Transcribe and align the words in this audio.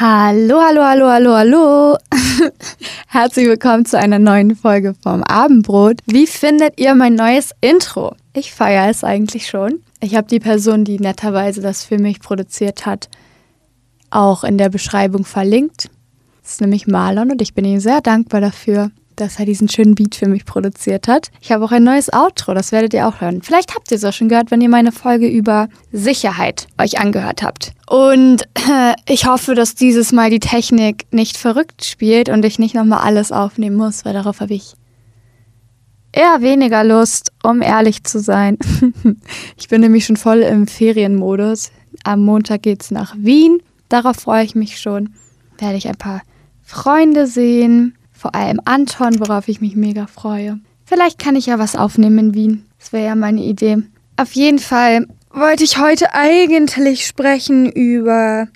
Hallo, 0.00 0.62
hallo, 0.62 0.82
hallo, 0.82 1.10
hallo, 1.10 1.34
hallo. 1.34 1.98
Herzlich 3.08 3.46
willkommen 3.46 3.84
zu 3.84 3.98
einer 3.98 4.18
neuen 4.18 4.56
Folge 4.56 4.94
vom 4.94 5.22
Abendbrot. 5.22 6.00
Wie 6.06 6.26
findet 6.26 6.80
ihr 6.80 6.94
mein 6.94 7.16
neues 7.16 7.50
Intro? 7.60 8.16
Ich 8.32 8.54
feiere 8.54 8.88
es 8.88 9.04
eigentlich 9.04 9.46
schon. 9.46 9.82
Ich 10.00 10.14
habe 10.14 10.26
die 10.26 10.40
Person, 10.40 10.86
die 10.86 10.98
netterweise 10.98 11.60
das 11.60 11.84
für 11.84 11.98
mich 11.98 12.20
produziert 12.20 12.86
hat, 12.86 13.10
auch 14.08 14.42
in 14.42 14.56
der 14.56 14.70
Beschreibung 14.70 15.26
verlinkt. 15.26 15.90
Das 16.40 16.52
ist 16.52 16.60
nämlich 16.62 16.86
Marlon 16.86 17.32
und 17.32 17.42
ich 17.42 17.52
bin 17.52 17.66
ihm 17.66 17.80
sehr 17.80 18.00
dankbar 18.00 18.40
dafür 18.40 18.92
dass 19.20 19.38
er 19.38 19.46
diesen 19.46 19.68
schönen 19.68 19.94
Beat 19.94 20.14
für 20.14 20.28
mich 20.28 20.44
produziert 20.44 21.08
hat. 21.08 21.30
Ich 21.40 21.52
habe 21.52 21.64
auch 21.64 21.72
ein 21.72 21.84
neues 21.84 22.12
Outro, 22.12 22.54
das 22.54 22.72
werdet 22.72 22.94
ihr 22.94 23.06
auch 23.06 23.20
hören. 23.20 23.42
Vielleicht 23.42 23.74
habt 23.74 23.90
ihr 23.90 23.96
es 23.96 24.04
auch 24.04 24.12
schon 24.12 24.28
gehört, 24.28 24.50
wenn 24.50 24.60
ihr 24.60 24.68
meine 24.68 24.92
Folge 24.92 25.28
über 25.28 25.68
Sicherheit 25.92 26.66
euch 26.78 26.98
angehört 26.98 27.42
habt. 27.42 27.72
Und 27.86 28.48
ich 29.08 29.26
hoffe, 29.26 29.54
dass 29.54 29.74
dieses 29.74 30.12
Mal 30.12 30.30
die 30.30 30.40
Technik 30.40 31.06
nicht 31.10 31.36
verrückt 31.36 31.84
spielt 31.84 32.28
und 32.28 32.44
ich 32.44 32.58
nicht 32.58 32.74
nochmal 32.74 33.00
alles 33.00 33.32
aufnehmen 33.32 33.76
muss, 33.76 34.04
weil 34.04 34.14
darauf 34.14 34.40
habe 34.40 34.54
ich 34.54 34.74
eher 36.12 36.40
weniger 36.40 36.84
Lust, 36.84 37.32
um 37.42 37.62
ehrlich 37.62 38.04
zu 38.04 38.20
sein. 38.20 38.58
ich 39.56 39.68
bin 39.68 39.80
nämlich 39.80 40.06
schon 40.06 40.16
voll 40.16 40.38
im 40.38 40.66
Ferienmodus. 40.66 41.70
Am 42.04 42.24
Montag 42.24 42.62
geht's 42.62 42.90
nach 42.90 43.14
Wien. 43.18 43.62
Darauf 43.88 44.16
freue 44.16 44.44
ich 44.44 44.54
mich 44.54 44.80
schon. 44.80 45.14
Werde 45.58 45.76
ich 45.76 45.88
ein 45.88 45.96
paar 45.96 46.22
Freunde 46.62 47.26
sehen, 47.26 47.96
vor 48.20 48.34
allem 48.34 48.60
Anton, 48.66 49.18
worauf 49.18 49.48
ich 49.48 49.62
mich 49.62 49.76
mega 49.76 50.06
freue. 50.06 50.60
Vielleicht 50.84 51.18
kann 51.18 51.36
ich 51.36 51.46
ja 51.46 51.58
was 51.58 51.74
aufnehmen 51.74 52.18
in 52.18 52.34
Wien. 52.34 52.66
Das 52.78 52.92
wäre 52.92 53.06
ja 53.06 53.14
meine 53.14 53.42
Idee. 53.42 53.78
Auf 54.18 54.32
jeden 54.32 54.58
Fall 54.58 55.06
wollte 55.32 55.64
ich 55.64 55.78
heute 55.78 56.12
eigentlich 56.12 57.06
sprechen 57.06 57.72
über 57.72 58.48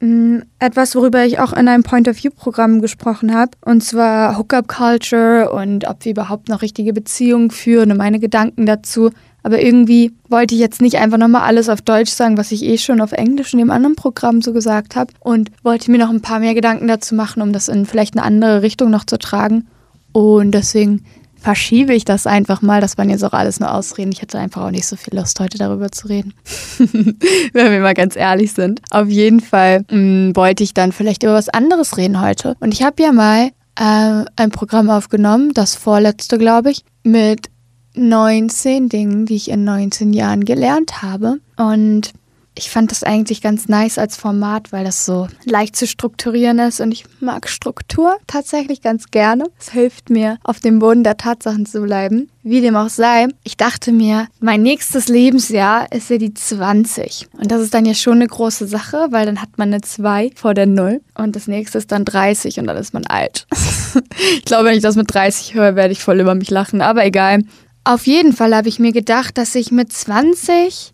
mh, 0.00 0.08
mm, 0.08 0.42
etwas, 0.58 0.94
worüber 0.94 1.22
ich 1.26 1.38
auch 1.38 1.52
in 1.52 1.68
einem 1.68 1.82
Point-of-View-Programm 1.82 2.80
gesprochen 2.80 3.34
habe. 3.34 3.50
Und 3.62 3.84
zwar 3.84 4.38
Hookup-Culture 4.38 5.52
und 5.52 5.86
ob 5.86 6.02
wir 6.06 6.12
überhaupt 6.12 6.48
noch 6.48 6.62
richtige 6.62 6.94
Beziehungen 6.94 7.50
führen 7.50 7.90
und 7.90 7.98
meine 7.98 8.20
Gedanken 8.20 8.64
dazu. 8.64 9.10
Aber 9.42 9.60
irgendwie 9.60 10.12
wollte 10.28 10.54
ich 10.54 10.60
jetzt 10.60 10.80
nicht 10.80 10.96
einfach 10.98 11.18
nochmal 11.18 11.42
alles 11.42 11.68
auf 11.68 11.82
Deutsch 11.82 12.12
sagen, 12.12 12.38
was 12.38 12.52
ich 12.52 12.64
eh 12.64 12.78
schon 12.78 13.00
auf 13.00 13.12
Englisch 13.12 13.52
in 13.52 13.58
dem 13.58 13.70
anderen 13.70 13.96
Programm 13.96 14.40
so 14.40 14.52
gesagt 14.52 14.96
habe. 14.96 15.12
Und 15.20 15.50
wollte 15.62 15.90
mir 15.90 15.98
noch 15.98 16.10
ein 16.10 16.22
paar 16.22 16.38
mehr 16.38 16.54
Gedanken 16.54 16.88
dazu 16.88 17.14
machen, 17.14 17.42
um 17.42 17.52
das 17.52 17.68
in 17.68 17.86
vielleicht 17.86 18.16
eine 18.16 18.24
andere 18.24 18.62
Richtung 18.62 18.90
noch 18.90 19.04
zu 19.04 19.18
tragen. 19.18 19.66
Und 20.12 20.52
deswegen 20.52 21.04
verschiebe 21.42 21.92
ich 21.92 22.04
das 22.04 22.26
einfach 22.26 22.62
mal. 22.62 22.80
Das 22.80 22.96
waren 22.96 23.10
jetzt 23.10 23.24
auch 23.24 23.32
alles 23.32 23.60
nur 23.60 23.74
Ausreden. 23.74 24.12
Ich 24.12 24.22
hatte 24.22 24.38
einfach 24.38 24.62
auch 24.62 24.70
nicht 24.70 24.86
so 24.86 24.96
viel 24.96 25.18
Lust, 25.18 25.38
heute 25.40 25.58
darüber 25.58 25.90
zu 25.90 26.08
reden. 26.08 26.34
Wenn 26.78 27.72
wir 27.72 27.80
mal 27.80 27.94
ganz 27.94 28.16
ehrlich 28.16 28.52
sind. 28.52 28.80
Auf 28.90 29.08
jeden 29.08 29.40
Fall 29.40 29.80
mh, 29.80 29.86
hm, 29.90 30.36
wollte 30.36 30.62
ich 30.62 30.72
dann 30.72 30.92
vielleicht 30.92 31.24
über 31.24 31.34
was 31.34 31.48
anderes 31.48 31.96
reden 31.96 32.20
heute. 32.20 32.56
Und 32.60 32.72
ich 32.72 32.82
habe 32.82 33.02
ja 33.02 33.12
mal 33.12 33.50
äh, 33.76 34.24
ein 34.36 34.50
Programm 34.50 34.88
aufgenommen, 34.88 35.52
das 35.52 35.74
vorletzte, 35.74 36.38
glaube 36.38 36.70
ich, 36.70 36.84
mit 37.02 37.48
19 37.94 38.88
Dingen, 38.88 39.26
die 39.26 39.36
ich 39.36 39.50
in 39.50 39.64
19 39.64 40.12
Jahren 40.12 40.44
gelernt 40.44 41.02
habe. 41.02 41.38
Und 41.56 42.12
ich 42.54 42.70
fand 42.70 42.90
das 42.90 43.02
eigentlich 43.02 43.40
ganz 43.40 43.68
nice 43.68 43.98
als 43.98 44.16
Format, 44.16 44.72
weil 44.72 44.84
das 44.84 45.06
so 45.06 45.28
leicht 45.44 45.74
zu 45.74 45.86
strukturieren 45.86 46.58
ist 46.58 46.80
und 46.80 46.92
ich 46.92 47.04
mag 47.20 47.48
Struktur 47.48 48.16
tatsächlich 48.26 48.82
ganz 48.82 49.10
gerne. 49.10 49.44
Es 49.58 49.70
hilft 49.70 50.10
mir, 50.10 50.38
auf 50.44 50.60
dem 50.60 50.78
Boden 50.78 51.02
der 51.02 51.16
Tatsachen 51.16 51.64
zu 51.64 51.80
bleiben. 51.80 52.28
Wie 52.42 52.60
dem 52.60 52.76
auch 52.76 52.88
sei, 52.88 53.28
ich 53.44 53.56
dachte 53.56 53.92
mir, 53.92 54.26
mein 54.40 54.62
nächstes 54.62 55.08
Lebensjahr 55.08 55.90
ist 55.92 56.10
ja 56.10 56.18
die 56.18 56.34
20. 56.34 57.28
Und 57.38 57.50
das 57.50 57.62
ist 57.62 57.72
dann 57.72 57.86
ja 57.86 57.94
schon 57.94 58.14
eine 58.14 58.26
große 58.26 58.66
Sache, 58.66 59.06
weil 59.10 59.24
dann 59.26 59.40
hat 59.40 59.56
man 59.56 59.68
eine 59.68 59.80
2 59.80 60.32
vor 60.34 60.52
der 60.52 60.66
0 60.66 61.00
und 61.14 61.36
das 61.36 61.46
nächste 61.46 61.78
ist 61.78 61.92
dann 61.92 62.04
30 62.04 62.58
und 62.58 62.66
dann 62.66 62.76
ist 62.76 62.92
man 62.92 63.06
alt. 63.06 63.46
ich 64.36 64.44
glaube, 64.44 64.66
wenn 64.66 64.76
ich 64.76 64.82
das 64.82 64.96
mit 64.96 65.12
30 65.12 65.54
höre, 65.54 65.76
werde 65.76 65.92
ich 65.92 66.02
voll 66.02 66.20
über 66.20 66.34
mich 66.34 66.50
lachen, 66.50 66.82
aber 66.82 67.04
egal. 67.04 67.44
Auf 67.84 68.06
jeden 68.06 68.32
Fall 68.32 68.54
habe 68.54 68.68
ich 68.68 68.78
mir 68.78 68.92
gedacht, 68.92 69.36
dass 69.38 69.54
ich 69.54 69.72
mit 69.72 69.92
20 69.92 70.92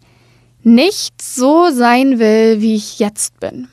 nicht 0.63 1.21
so 1.21 1.71
sein 1.71 2.19
will, 2.19 2.61
wie 2.61 2.75
ich 2.75 2.99
jetzt 2.99 3.39
bin. 3.41 3.69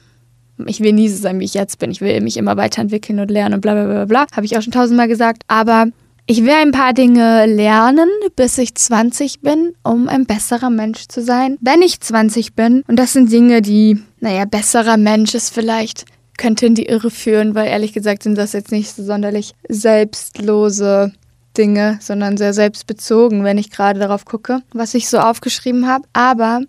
Ich 0.65 0.79
will 0.79 0.93
nie 0.93 1.09
so 1.09 1.21
sein, 1.21 1.39
wie 1.39 1.45
ich 1.45 1.53
jetzt 1.53 1.79
bin. 1.79 1.91
Ich 1.91 2.01
will 2.01 2.19
mich 2.21 2.37
immer 2.37 2.57
weiterentwickeln 2.57 3.19
und 3.19 3.31
lernen 3.31 3.55
und 3.55 3.61
bla 3.61 3.73
bla 3.73 3.85
bla 3.85 4.05
bla. 4.05 4.25
Habe 4.35 4.45
ich 4.45 4.57
auch 4.57 4.61
schon 4.61 4.71
tausendmal 4.71 5.07
gesagt. 5.07 5.43
Aber 5.47 5.87
ich 6.27 6.43
will 6.43 6.53
ein 6.53 6.71
paar 6.71 6.93
Dinge 6.93 7.45
lernen, 7.45 8.09
bis 8.35 8.57
ich 8.57 8.73
20 8.75 9.41
bin, 9.41 9.75
um 9.83 10.07
ein 10.07 10.25
besserer 10.25 10.69
Mensch 10.69 11.07
zu 11.07 11.21
sein, 11.21 11.57
wenn 11.61 11.81
ich 11.81 11.99
20 11.99 12.53
bin. 12.53 12.83
Und 12.87 12.97
das 12.97 13.13
sind 13.13 13.31
Dinge, 13.31 13.61
die, 13.61 14.01
naja, 14.19 14.45
besserer 14.45 14.97
Mensch 14.97 15.35
ist 15.35 15.53
vielleicht, 15.53 16.05
könnte 16.37 16.65
in 16.65 16.75
die 16.75 16.87
Irre 16.87 17.11
führen, 17.11 17.53
weil 17.53 17.67
ehrlich 17.67 17.93
gesagt 17.93 18.23
sind 18.23 18.37
das 18.37 18.53
jetzt 18.53 18.71
nicht 18.71 18.95
so 18.95 19.03
sonderlich 19.03 19.53
selbstlose 19.69 21.13
Dinge, 21.57 21.97
sondern 22.01 22.37
sehr 22.37 22.53
selbstbezogen, 22.53 23.43
wenn 23.43 23.57
ich 23.57 23.71
gerade 23.71 23.99
darauf 23.99 24.25
gucke, 24.25 24.61
was 24.73 24.93
ich 24.93 25.09
so 25.09 25.19
aufgeschrieben 25.19 25.87
habe. 25.87 26.05
Aber 26.13 26.61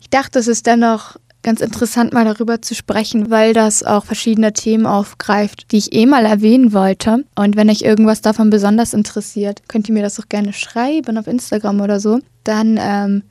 ich 0.00 0.10
dachte, 0.10 0.38
es 0.38 0.48
ist 0.48 0.66
dennoch 0.66 1.16
ganz 1.44 1.60
interessant, 1.60 2.12
mal 2.12 2.24
darüber 2.24 2.60
zu 2.60 2.74
sprechen, 2.74 3.30
weil 3.30 3.52
das 3.52 3.84
auch 3.84 4.04
verschiedene 4.04 4.52
Themen 4.52 4.86
aufgreift, 4.86 5.70
die 5.70 5.76
ich 5.76 5.92
eh 5.92 6.06
mal 6.06 6.24
erwähnen 6.24 6.72
wollte. 6.72 7.24
Und 7.36 7.54
wenn 7.54 7.70
euch 7.70 7.82
irgendwas 7.82 8.22
davon 8.22 8.50
besonders 8.50 8.94
interessiert, 8.94 9.62
könnt 9.68 9.88
ihr 9.88 9.94
mir 9.94 10.02
das 10.02 10.18
auch 10.18 10.28
gerne 10.28 10.52
schreiben 10.52 11.18
auf 11.18 11.26
Instagram 11.26 11.80
oder 11.80 12.00
so. 12.00 12.18
Dann 12.42 12.78
ähm, 12.80 13.22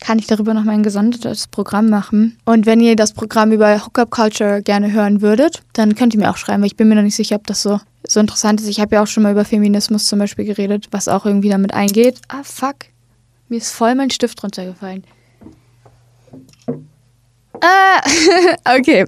kann 0.00 0.18
ich 0.18 0.26
darüber 0.26 0.54
noch 0.54 0.64
mal 0.64 0.72
ein 0.72 0.82
gesondertes 0.82 1.48
Programm 1.48 1.90
machen. 1.90 2.38
Und 2.44 2.66
wenn 2.66 2.80
ihr 2.80 2.96
das 2.96 3.12
Programm 3.12 3.52
über 3.52 3.84
Hookup 3.84 4.10
Culture 4.10 4.62
gerne 4.62 4.92
hören 4.92 5.20
würdet, 5.20 5.62
dann 5.72 5.94
könnt 5.94 6.14
ihr 6.14 6.20
mir 6.20 6.30
auch 6.30 6.36
schreiben, 6.36 6.62
weil 6.62 6.68
ich 6.68 6.76
bin 6.76 6.88
mir 6.88 6.94
noch 6.94 7.02
nicht 7.02 7.16
sicher, 7.16 7.36
ob 7.36 7.46
das 7.46 7.62
so 7.62 7.80
so 8.08 8.20
interessant 8.20 8.60
ist. 8.60 8.68
Ich 8.68 8.80
habe 8.80 8.96
ja 8.96 9.02
auch 9.02 9.06
schon 9.06 9.22
mal 9.22 9.32
über 9.32 9.44
Feminismus 9.44 10.06
zum 10.06 10.18
Beispiel 10.18 10.44
geredet, 10.44 10.88
was 10.90 11.08
auch 11.08 11.26
irgendwie 11.26 11.48
damit 11.48 11.74
eingeht. 11.74 12.20
Ah, 12.28 12.42
fuck. 12.42 12.76
Mir 13.48 13.58
ist 13.58 13.72
voll 13.72 13.94
mein 13.94 14.10
Stift 14.10 14.42
runtergefallen. 14.42 15.04
Ah, 17.60 18.00
okay. 18.76 19.06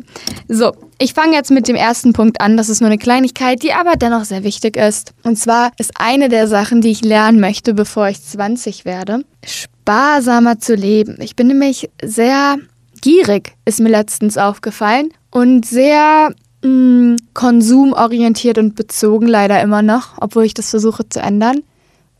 So, 0.48 0.72
ich 0.98 1.12
fange 1.12 1.34
jetzt 1.34 1.50
mit 1.50 1.68
dem 1.68 1.76
ersten 1.76 2.12
Punkt 2.12 2.40
an. 2.40 2.56
Das 2.56 2.68
ist 2.68 2.80
nur 2.80 2.88
eine 2.88 2.98
Kleinigkeit, 2.98 3.62
die 3.62 3.72
aber 3.72 3.96
dennoch 3.96 4.24
sehr 4.24 4.44
wichtig 4.44 4.76
ist. 4.76 5.12
Und 5.22 5.36
zwar 5.36 5.72
ist 5.78 5.92
eine 5.98 6.28
der 6.28 6.48
Sachen, 6.48 6.80
die 6.80 6.90
ich 6.90 7.02
lernen 7.02 7.40
möchte, 7.40 7.74
bevor 7.74 8.08
ich 8.08 8.22
20 8.22 8.84
werde, 8.84 9.24
sparsamer 9.44 10.58
zu 10.58 10.74
leben. 10.74 11.18
Ich 11.20 11.36
bin 11.36 11.48
nämlich 11.48 11.90
sehr 12.02 12.56
gierig, 13.00 13.54
ist 13.64 13.80
mir 13.80 13.90
letztens 13.90 14.38
aufgefallen. 14.38 15.10
Und 15.30 15.66
sehr 15.66 16.34
mh, 16.62 16.68
mm, 16.68 17.16
konsumorientiert 17.34 18.58
und 18.58 18.74
bezogen 18.74 19.26
leider 19.26 19.60
immer 19.62 19.82
noch, 19.82 20.18
obwohl 20.20 20.44
ich 20.44 20.54
das 20.54 20.70
versuche 20.70 21.08
zu 21.08 21.20
ändern. 21.20 21.62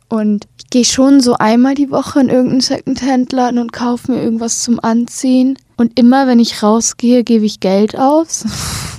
Und 0.09 0.47
ich 0.59 0.71
gehe 0.71 0.85
schon 0.85 1.21
so 1.21 1.35
einmal 1.35 1.75
die 1.75 1.91
Woche 1.91 2.21
in 2.21 2.29
irgendeinen 2.29 2.63
Secondhand-Laden 2.63 3.59
und 3.59 3.73
kaufe 3.73 4.13
mir 4.13 4.23
irgendwas 4.23 4.63
zum 4.63 4.81
Anziehen. 4.81 5.59
Und 5.77 5.99
immer, 5.99 6.27
wenn 6.27 6.39
ich 6.39 6.63
rausgehe, 6.63 7.25
gebe 7.25 7.45
ich 7.45 7.61
Geld 7.61 7.99
aus. 7.99 8.45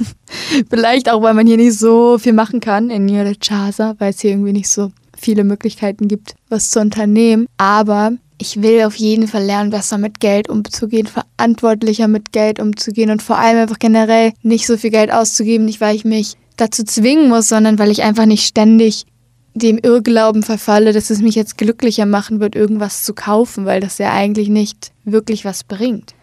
Vielleicht 0.69 1.09
auch, 1.09 1.23
weil 1.23 1.33
man 1.33 1.47
hier 1.47 1.57
nicht 1.57 1.77
so 1.77 2.19
viel 2.19 2.33
machen 2.33 2.59
kann 2.59 2.91
in 2.91 3.05
New 3.05 3.33
Chaza, 3.39 3.95
weil 3.97 4.11
es 4.11 4.19
hier 4.19 4.31
irgendwie 4.31 4.53
nicht 4.53 4.69
so 4.69 4.91
viele 5.17 5.43
Möglichkeiten 5.43 6.07
gibt, 6.07 6.35
was 6.47 6.69
zu 6.69 6.79
unternehmen. 6.79 7.47
Aber 7.57 8.13
ich 8.39 8.61
will 8.61 8.83
auf 8.83 8.95
jeden 8.95 9.27
Fall 9.27 9.43
lernen, 9.43 9.69
besser 9.69 9.97
mit 9.97 10.19
Geld 10.19 10.49
umzugehen, 10.49 11.07
verantwortlicher 11.07 12.07
mit 12.07 12.31
Geld 12.31 12.59
umzugehen 12.59 13.11
und 13.11 13.21
vor 13.21 13.37
allem 13.37 13.57
einfach 13.57 13.79
generell 13.79 14.31
nicht 14.41 14.65
so 14.65 14.77
viel 14.77 14.89
Geld 14.89 15.11
auszugeben, 15.11 15.65
nicht 15.65 15.81
weil 15.81 15.95
ich 15.95 16.05
mich 16.05 16.37
dazu 16.55 16.83
zwingen 16.83 17.29
muss, 17.29 17.47
sondern 17.47 17.77
weil 17.77 17.91
ich 17.91 18.01
einfach 18.01 18.25
nicht 18.25 18.45
ständig 18.45 19.05
dem 19.53 19.77
Irrglauben 19.77 20.41
verfalle, 20.41 20.93
dass 20.93 21.09
es 21.09 21.21
mich 21.21 21.35
jetzt 21.35 21.57
glücklicher 21.57 22.05
machen 22.05 22.39
wird, 22.39 22.55
irgendwas 22.55 23.03
zu 23.03 23.13
kaufen, 23.13 23.65
weil 23.65 23.81
das 23.81 23.97
ja 23.97 24.13
eigentlich 24.13 24.47
nicht 24.47 24.91
wirklich 25.03 25.43
was 25.43 25.63
bringt. 25.63 26.13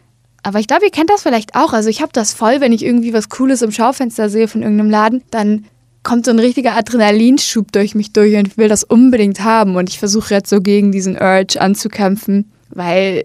Aber 0.42 0.58
ich 0.58 0.68
glaube, 0.68 0.84
ihr 0.84 0.92
kennt 0.92 1.10
das 1.10 1.22
vielleicht 1.22 1.54
auch. 1.54 1.72
Also 1.72 1.88
ich 1.90 2.00
habe 2.00 2.12
das 2.12 2.32
voll, 2.32 2.60
wenn 2.60 2.72
ich 2.72 2.84
irgendwie 2.84 3.12
was 3.12 3.28
Cooles 3.28 3.62
im 3.62 3.72
Schaufenster 3.72 4.30
sehe 4.30 4.48
von 4.48 4.62
irgendeinem 4.62 4.90
Laden, 4.90 5.22
dann 5.30 5.66
kommt 6.06 6.24
so 6.24 6.30
ein 6.30 6.38
richtiger 6.38 6.76
Adrenalinschub 6.76 7.72
durch 7.72 7.96
mich 7.96 8.12
durch 8.12 8.36
und 8.36 8.46
ich 8.46 8.56
will 8.56 8.68
das 8.68 8.84
unbedingt 8.84 9.40
haben. 9.40 9.74
Und 9.74 9.90
ich 9.90 9.98
versuche 9.98 10.32
jetzt 10.32 10.48
so 10.48 10.60
gegen 10.60 10.92
diesen 10.92 11.16
Urge 11.16 11.60
anzukämpfen, 11.60 12.52
weil 12.70 13.24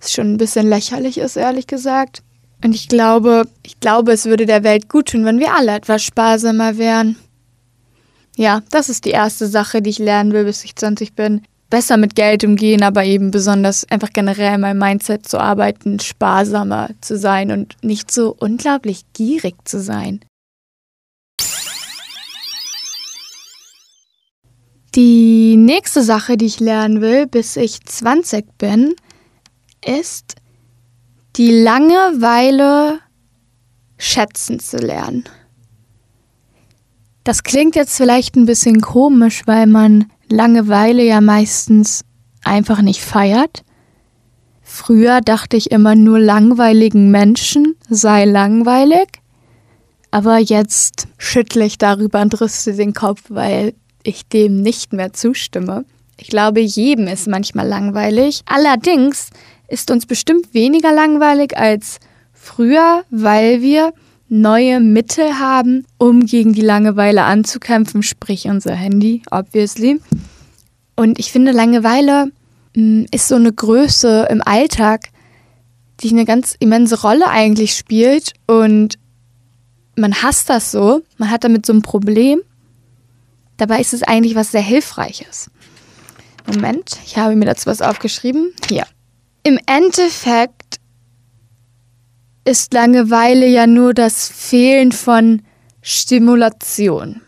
es 0.00 0.12
schon 0.12 0.32
ein 0.32 0.36
bisschen 0.36 0.68
lächerlich 0.68 1.18
ist, 1.18 1.36
ehrlich 1.36 1.68
gesagt. 1.68 2.22
Und 2.64 2.74
ich 2.74 2.88
glaube, 2.88 3.44
ich 3.62 3.78
glaube, 3.78 4.12
es 4.12 4.26
würde 4.26 4.44
der 4.44 4.64
Welt 4.64 4.88
gut 4.88 5.10
tun, 5.10 5.24
wenn 5.24 5.38
wir 5.38 5.54
alle 5.54 5.72
etwas 5.72 6.02
sparsamer 6.02 6.78
wären. 6.78 7.16
Ja, 8.36 8.62
das 8.70 8.88
ist 8.88 9.04
die 9.04 9.10
erste 9.10 9.46
Sache, 9.46 9.80
die 9.80 9.90
ich 9.90 9.98
lernen 9.98 10.32
will, 10.32 10.44
bis 10.44 10.64
ich 10.64 10.74
20 10.74 11.14
bin. 11.14 11.42
Besser 11.70 11.96
mit 11.96 12.16
Geld 12.16 12.42
umgehen, 12.42 12.82
aber 12.82 13.04
eben 13.04 13.30
besonders 13.30 13.88
einfach 13.88 14.10
generell 14.12 14.58
mein 14.58 14.78
Mindset 14.78 15.28
zu 15.28 15.38
arbeiten, 15.38 16.00
sparsamer 16.00 16.90
zu 17.00 17.16
sein 17.16 17.52
und 17.52 17.76
nicht 17.82 18.10
so 18.10 18.34
unglaublich 18.36 19.04
gierig 19.12 19.54
zu 19.64 19.80
sein. 19.80 20.20
Die 24.94 25.56
nächste 25.56 26.02
Sache, 26.02 26.36
die 26.36 26.46
ich 26.46 26.58
lernen 26.58 27.00
will, 27.00 27.26
bis 27.26 27.56
ich 27.56 27.84
20 27.84 28.58
bin, 28.58 28.94
ist 29.84 30.34
die 31.36 31.52
Langeweile 31.52 32.98
schätzen 33.98 34.58
zu 34.58 34.78
lernen. 34.78 35.24
Das 37.22 37.44
klingt 37.44 37.76
jetzt 37.76 37.96
vielleicht 37.96 38.34
ein 38.34 38.46
bisschen 38.46 38.80
komisch, 38.80 39.42
weil 39.46 39.66
man 39.66 40.10
Langeweile 40.28 41.04
ja 41.04 41.20
meistens 41.20 42.04
einfach 42.42 42.82
nicht 42.82 43.00
feiert. 43.00 43.62
Früher 44.62 45.20
dachte 45.20 45.56
ich 45.56 45.70
immer 45.70 45.94
nur 45.94 46.18
langweiligen 46.18 47.10
Menschen 47.10 47.76
sei 47.88 48.24
langweilig, 48.24 49.08
aber 50.10 50.38
jetzt 50.38 51.08
schüttle 51.18 51.64
ich 51.64 51.78
darüber 51.78 52.22
und 52.22 52.40
rüste 52.40 52.72
den 52.74 52.94
Kopf, 52.94 53.22
weil 53.28 53.74
ich 54.02 54.26
dem 54.28 54.62
nicht 54.62 54.92
mehr 54.92 55.12
zustimme. 55.12 55.84
Ich 56.16 56.28
glaube, 56.28 56.60
jedem 56.60 57.06
ist 57.06 57.28
manchmal 57.28 57.66
langweilig. 57.66 58.42
Allerdings 58.46 59.30
ist 59.68 59.90
uns 59.90 60.06
bestimmt 60.06 60.52
weniger 60.52 60.92
langweilig 60.92 61.56
als 61.56 61.98
früher, 62.32 63.04
weil 63.10 63.62
wir 63.62 63.92
neue 64.28 64.80
Mittel 64.80 65.38
haben, 65.38 65.86
um 65.98 66.24
gegen 66.24 66.52
die 66.52 66.60
Langeweile 66.60 67.24
anzukämpfen, 67.24 68.02
sprich 68.02 68.46
unser 68.46 68.74
Handy, 68.74 69.22
obviously. 69.30 70.00
Und 70.96 71.18
ich 71.18 71.32
finde, 71.32 71.52
Langeweile 71.52 72.30
mh, 72.74 73.02
mm, 73.02 73.06
ist 73.10 73.28
so 73.28 73.36
eine 73.36 73.52
Größe 73.52 74.28
im 74.30 74.42
Alltag, 74.44 75.08
die 76.00 76.10
eine 76.10 76.24
ganz 76.24 76.56
immense 76.58 77.00
Rolle 77.02 77.28
eigentlich 77.28 77.74
spielt. 77.74 78.32
Und 78.46 78.98
man 79.96 80.14
hasst 80.22 80.48
das 80.48 80.70
so, 80.70 81.02
man 81.18 81.30
hat 81.30 81.44
damit 81.44 81.66
so 81.66 81.72
ein 81.72 81.82
Problem. 81.82 82.40
Dabei 83.60 83.82
ist 83.82 83.92
es 83.92 84.02
eigentlich 84.02 84.34
was 84.36 84.52
sehr 84.52 84.62
Hilfreiches. 84.62 85.50
Moment, 86.46 86.98
ich 87.04 87.18
habe 87.18 87.36
mir 87.36 87.44
dazu 87.44 87.66
was 87.66 87.82
aufgeschrieben. 87.82 88.54
Hier. 88.66 88.86
Im 89.42 89.58
Endeffekt 89.66 90.80
ist 92.46 92.72
Langeweile 92.72 93.46
ja 93.46 93.66
nur 93.66 93.92
das 93.92 94.28
Fehlen 94.28 94.92
von 94.92 95.42
Stimulation. 95.82 97.20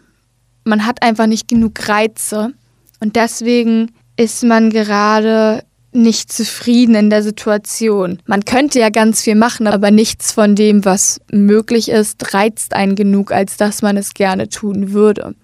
Man 0.65 0.87
hat 0.87 1.03
einfach 1.03 1.27
nicht 1.27 1.49
genug 1.49 1.87
Reize 1.87 2.55
und 3.01 3.17
deswegen 3.17 3.93
ist 4.17 4.43
man 4.43 4.71
gerade 4.71 5.65
nicht 5.93 6.33
zufrieden 6.33 6.95
in 6.95 7.11
der 7.11 7.23
Situation. 7.23 8.23
Man 8.25 8.47
könnte 8.47 8.81
ja 8.81 8.89
ganz 8.89 9.21
viel 9.21 9.35
machen, 9.35 9.67
aber 9.67 9.91
nichts 9.91 10.33
von 10.33 10.55
dem, 10.55 10.87
was 10.87 11.21
möglich 11.31 11.91
ist, 11.91 12.33
reizt 12.33 12.73
einen 12.73 12.97
genug, 12.97 13.33
als 13.33 13.59
dass 13.59 13.83
man 13.83 13.99
es 13.99 14.15
gerne 14.15 14.49
tun 14.49 14.95
würde. 14.95 15.35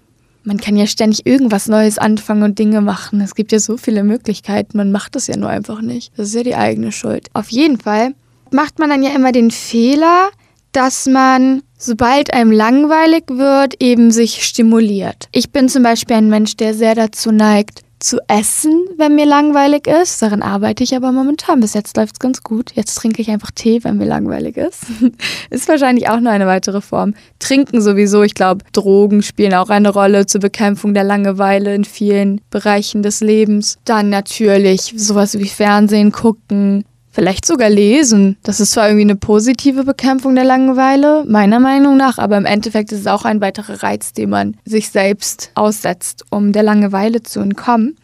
Man 0.49 0.57
kann 0.57 0.79
ja 0.79 0.87
ständig 0.87 1.27
irgendwas 1.27 1.69
Neues 1.69 1.99
anfangen 1.99 2.43
und 2.43 2.59
Dinge 2.59 2.81
machen. 2.81 3.21
Es 3.21 3.35
gibt 3.35 3.53
ja 3.53 3.59
so 3.59 3.77
viele 3.77 4.03
Möglichkeiten, 4.03 4.79
man 4.79 4.91
macht 4.91 5.15
es 5.15 5.27
ja 5.27 5.37
nur 5.37 5.51
einfach 5.51 5.83
nicht. 5.83 6.11
Das 6.17 6.29
ist 6.29 6.35
ja 6.37 6.43
die 6.43 6.55
eigene 6.55 6.91
Schuld. 6.91 7.29
Auf 7.35 7.51
jeden 7.51 7.79
Fall 7.79 8.15
macht 8.51 8.79
man 8.79 8.89
dann 8.89 9.03
ja 9.03 9.11
immer 9.15 9.31
den 9.31 9.51
Fehler, 9.51 10.31
dass 10.73 11.05
man, 11.05 11.63
sobald 11.77 12.33
einem 12.33 12.51
langweilig 12.51 13.25
wird, 13.29 13.75
eben 13.83 14.11
sich 14.11 14.43
stimuliert. 14.43 15.29
Ich 15.33 15.51
bin 15.51 15.69
zum 15.69 15.83
Beispiel 15.83 16.17
ein 16.17 16.31
Mensch, 16.31 16.57
der 16.57 16.73
sehr 16.73 16.95
dazu 16.95 17.31
neigt, 17.31 17.83
zu 17.99 18.19
essen, 18.29 18.87
wenn 18.97 19.15
mir 19.15 19.27
langweilig 19.27 19.87
ist. 19.87 20.23
Daran 20.23 20.43
arbeite 20.43 20.85
ich 20.85 20.95
aber 20.95 21.13
momentan. 21.13 21.61
Bis 21.61 21.75
jetzt 21.75 21.97
läuft 21.97 22.15
es 22.15 22.19
ganz 22.19 22.43
gut. 22.43 22.73
Jetzt 22.75 22.95
trinke 22.95 23.23
ich 23.23 23.31
einfach 23.31 23.51
Tee, 23.51 23.83
wenn 23.85 23.97
mir 23.97 24.07
langweilig 24.07 24.57
ist. 24.57 24.87
ist 25.51 25.69
wahrscheinlich 25.69 26.09
auch 26.09 26.21
nur 26.21 26.31
eine 26.31 26.47
weitere 26.47 26.81
Form. 26.81 27.15
Trinken 27.39 27.81
sowieso. 27.81 28.23
Ich 28.23 28.35
glaube, 28.35 28.65
Drogen 28.73 29.23
spielen 29.23 29.55
auch 29.55 29.71
eine 29.71 29.91
Rolle 29.91 30.27
zur 30.27 30.41
Bekämpfung 30.41 30.95
der 30.95 31.05
Langeweile 31.05 31.75
in 31.75 31.85
vielen 31.85 32.41
Bereichen 32.51 33.03
des 33.03 33.21
Lebens. 33.21 33.79
Dann 33.85 34.11
natürlich 34.11 34.95
sowas 34.97 35.39
wie 35.39 35.49
Fernsehen 35.49 36.13
gucken, 36.13 36.85
Vielleicht 37.19 37.47
sogar 37.47 37.69
lesen. 37.69 38.37
Das 38.45 38.61
ist 38.61 38.71
zwar 38.71 38.87
irgendwie 38.87 39.03
eine 39.03 39.17
positive 39.17 39.83
Bekämpfung 39.83 40.37
der 40.37 40.45
Langeweile, 40.45 41.25
meiner 41.27 41.59
Meinung 41.59 41.97
nach, 41.97 42.19
aber 42.19 42.37
im 42.37 42.45
Endeffekt 42.45 42.93
ist 42.93 43.01
es 43.01 43.07
auch 43.09 43.25
ein 43.25 43.41
weiterer 43.41 43.83
Reiz, 43.83 44.13
den 44.13 44.31
man 44.31 44.57
sich 44.65 44.91
selbst 44.91 45.51
aussetzt, 45.57 46.25
um 46.31 46.53
der 46.53 46.63
Langeweile 46.63 47.25
zu 47.25 47.41
entkommen. 47.41 47.97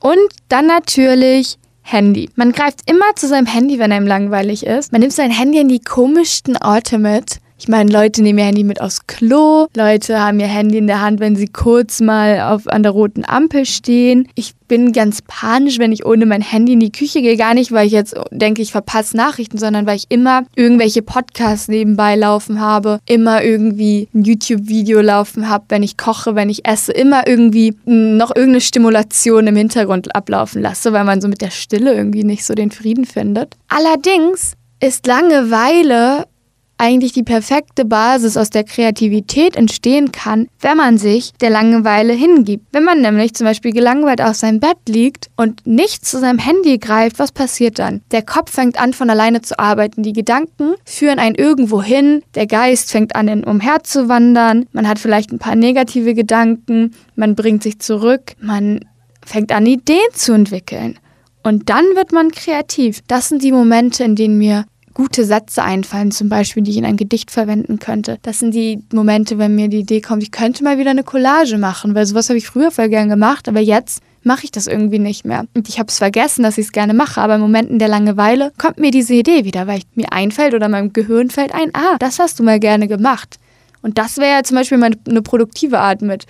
Und 0.00 0.16
dann 0.48 0.66
natürlich 0.66 1.58
Handy. 1.82 2.30
Man 2.36 2.52
greift 2.52 2.90
immer 2.90 3.14
zu 3.16 3.28
seinem 3.28 3.44
Handy, 3.44 3.78
wenn 3.78 3.92
einem 3.92 4.06
langweilig 4.06 4.64
ist. 4.64 4.92
Man 4.92 5.02
nimmt 5.02 5.12
sein 5.12 5.30
Handy 5.30 5.58
in 5.58 5.68
die 5.68 5.80
komischsten 5.80 6.56
Orte 6.56 6.96
mit. 6.96 7.40
Ich 7.56 7.68
meine, 7.68 7.90
Leute 7.90 8.20
nehmen 8.22 8.40
ihr 8.40 8.46
Handy 8.46 8.64
mit 8.64 8.80
aufs 8.80 9.06
Klo, 9.06 9.68
Leute 9.76 10.20
haben 10.20 10.40
ihr 10.40 10.48
Handy 10.48 10.76
in 10.76 10.88
der 10.88 11.00
Hand, 11.00 11.20
wenn 11.20 11.36
sie 11.36 11.46
kurz 11.46 12.00
mal 12.00 12.40
auf, 12.40 12.66
an 12.66 12.82
der 12.82 12.90
roten 12.92 13.24
Ampel 13.24 13.64
stehen. 13.64 14.28
Ich 14.34 14.54
bin 14.66 14.92
ganz 14.92 15.22
panisch, 15.22 15.78
wenn 15.78 15.92
ich 15.92 16.04
ohne 16.04 16.26
mein 16.26 16.42
Handy 16.42 16.72
in 16.72 16.80
die 16.80 16.90
Küche 16.90 17.22
gehe. 17.22 17.36
Gar 17.36 17.54
nicht, 17.54 17.70
weil 17.70 17.86
ich 17.86 17.92
jetzt 17.92 18.16
denke, 18.32 18.60
ich 18.60 18.72
verpasse 18.72 19.16
Nachrichten, 19.16 19.56
sondern 19.56 19.86
weil 19.86 19.96
ich 19.96 20.06
immer 20.08 20.42
irgendwelche 20.56 21.02
Podcasts 21.02 21.68
nebenbei 21.68 22.16
laufen 22.16 22.60
habe, 22.60 22.98
immer 23.06 23.44
irgendwie 23.44 24.08
ein 24.12 24.24
YouTube-Video 24.24 25.00
laufen 25.00 25.48
habe, 25.48 25.66
wenn 25.68 25.84
ich 25.84 25.96
koche, 25.96 26.34
wenn 26.34 26.50
ich 26.50 26.66
esse, 26.66 26.92
immer 26.92 27.26
irgendwie 27.26 27.76
noch 27.84 28.34
irgendeine 28.34 28.62
Stimulation 28.62 29.46
im 29.46 29.56
Hintergrund 29.56 30.14
ablaufen 30.16 30.60
lasse, 30.60 30.92
weil 30.92 31.04
man 31.04 31.20
so 31.20 31.28
mit 31.28 31.40
der 31.40 31.50
Stille 31.50 31.94
irgendwie 31.94 32.24
nicht 32.24 32.44
so 32.44 32.54
den 32.54 32.72
Frieden 32.72 33.04
findet. 33.04 33.54
Allerdings 33.68 34.54
ist 34.80 35.06
Langeweile 35.06 36.24
eigentlich 36.78 37.12
die 37.12 37.22
perfekte 37.22 37.84
Basis 37.84 38.36
aus 38.36 38.50
der 38.50 38.64
Kreativität 38.64 39.56
entstehen 39.56 40.12
kann, 40.12 40.48
wenn 40.60 40.76
man 40.76 40.98
sich 40.98 41.32
der 41.40 41.50
Langeweile 41.50 42.12
hingibt. 42.12 42.66
Wenn 42.72 42.84
man 42.84 43.00
nämlich 43.00 43.34
zum 43.34 43.46
Beispiel 43.46 43.72
gelangweilt 43.72 44.20
auf 44.20 44.34
seinem 44.34 44.60
Bett 44.60 44.78
liegt 44.88 45.28
und 45.36 45.66
nicht 45.66 46.04
zu 46.04 46.18
seinem 46.18 46.38
Handy 46.38 46.78
greift, 46.78 47.18
was 47.18 47.32
passiert 47.32 47.78
dann? 47.78 48.02
Der 48.10 48.22
Kopf 48.22 48.52
fängt 48.52 48.80
an 48.80 48.92
von 48.92 49.10
alleine 49.10 49.42
zu 49.42 49.58
arbeiten, 49.58 50.02
die 50.02 50.12
Gedanken 50.12 50.74
führen 50.84 51.18
einen 51.18 51.34
irgendwo 51.34 51.82
hin, 51.82 52.22
der 52.34 52.46
Geist 52.46 52.90
fängt 52.90 53.14
an 53.14 53.44
umherzuwandern, 53.44 54.66
man 54.72 54.88
hat 54.88 54.98
vielleicht 54.98 55.32
ein 55.32 55.38
paar 55.38 55.56
negative 55.56 56.14
Gedanken, 56.14 56.94
man 57.16 57.34
bringt 57.34 57.62
sich 57.62 57.78
zurück, 57.78 58.34
man 58.40 58.80
fängt 59.24 59.52
an 59.52 59.66
Ideen 59.66 59.98
zu 60.12 60.32
entwickeln. 60.32 60.98
Und 61.42 61.68
dann 61.68 61.84
wird 61.94 62.10
man 62.12 62.30
kreativ. 62.30 63.02
Das 63.06 63.28
sind 63.28 63.42
die 63.42 63.52
Momente, 63.52 64.02
in 64.02 64.16
denen 64.16 64.38
mir 64.38 64.64
gute 64.94 65.24
Sätze 65.24 65.62
einfallen, 65.62 66.12
zum 66.12 66.28
Beispiel, 66.28 66.62
die 66.62 66.70
ich 66.70 66.76
in 66.76 66.84
ein 66.84 66.96
Gedicht 66.96 67.30
verwenden 67.30 67.78
könnte. 67.78 68.18
Das 68.22 68.38
sind 68.38 68.54
die 68.54 68.78
Momente, 68.92 69.38
wenn 69.38 69.54
mir 69.54 69.68
die 69.68 69.80
Idee 69.80 70.00
kommt, 70.00 70.22
ich 70.22 70.30
könnte 70.30 70.64
mal 70.64 70.78
wieder 70.78 70.90
eine 70.90 71.02
Collage 71.02 71.58
machen, 71.58 71.94
weil 71.94 72.06
sowas 72.06 72.28
habe 72.28 72.38
ich 72.38 72.46
früher 72.46 72.70
voll 72.70 72.88
gern 72.88 73.08
gemacht, 73.08 73.48
aber 73.48 73.60
jetzt 73.60 74.02
mache 74.22 74.44
ich 74.44 74.52
das 74.52 74.66
irgendwie 74.66 74.98
nicht 74.98 75.24
mehr. 75.24 75.44
Und 75.54 75.68
ich 75.68 75.78
habe 75.78 75.88
es 75.88 75.98
vergessen, 75.98 76.42
dass 76.42 76.56
ich 76.56 76.66
es 76.66 76.72
gerne 76.72 76.94
mache, 76.94 77.20
aber 77.20 77.34
in 77.34 77.40
Momenten 77.40 77.78
der 77.78 77.88
Langeweile 77.88 78.52
kommt 78.56 78.78
mir 78.78 78.90
diese 78.90 79.14
Idee 79.14 79.44
wieder, 79.44 79.66
weil 79.66 79.82
mir 79.94 80.12
einfällt 80.12 80.54
oder 80.54 80.68
meinem 80.68 80.92
Gehirn 80.92 81.28
fällt 81.30 81.54
ein, 81.54 81.74
ah, 81.74 81.96
das 81.98 82.18
hast 82.18 82.38
du 82.38 82.42
mal 82.42 82.60
gerne 82.60 82.88
gemacht. 82.88 83.38
Und 83.82 83.98
das 83.98 84.16
wäre 84.16 84.36
ja 84.38 84.42
zum 84.42 84.56
Beispiel 84.56 84.78
mal 84.78 84.92
eine 85.06 85.20
produktive 85.20 85.78
Art 85.78 86.00
mit 86.00 86.24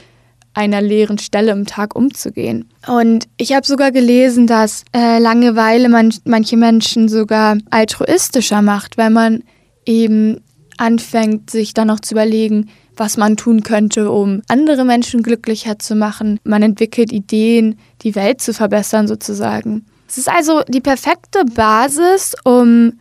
einer 0.55 0.81
leeren 0.81 1.19
Stelle 1.19 1.53
im 1.53 1.67
Tag 1.67 1.95
umzugehen. 1.95 2.71
Und 2.87 3.27
ich 3.37 3.53
habe 3.53 3.67
sogar 3.67 3.93
gelesen, 3.93 4.47
dass 4.47 4.85
äh, 4.95 5.19
Langeweile 5.19 5.89
man, 5.89 6.15
manche 6.25 6.57
Menschen 6.57 7.09
sogar 7.09 7.59
altruistischer 7.71 8.63
macht, 8.63 8.97
weil 8.97 9.11
man 9.11 9.43
eben 9.85 10.41
anfängt, 10.79 11.51
sich 11.51 11.75
dann 11.75 11.89
noch 11.89 12.01
zu 12.01 12.15
überlegen, 12.15 12.71
was 12.97 13.17
man 13.17 13.37
tun 13.37 13.63
könnte, 13.63 14.11
um 14.11 14.43
andere 14.49 14.85
Menschen 14.85 15.23
glücklicher 15.23 15.79
zu 15.79 15.97
machen. 15.97 16.39
Man 16.45 16.63
entwickelt 16.63 17.13
Ideen, 17.13 17.79
die 18.03 18.15
Welt 18.15 18.41
zu 18.41 18.55
verbessern 18.55 19.09
sozusagen. 19.09 19.85
Es 20.09 20.19
ist 20.19 20.29
also 20.29 20.63
die 20.69 20.81
perfekte 20.81 21.45
Basis, 21.45 22.35
um 22.45 23.01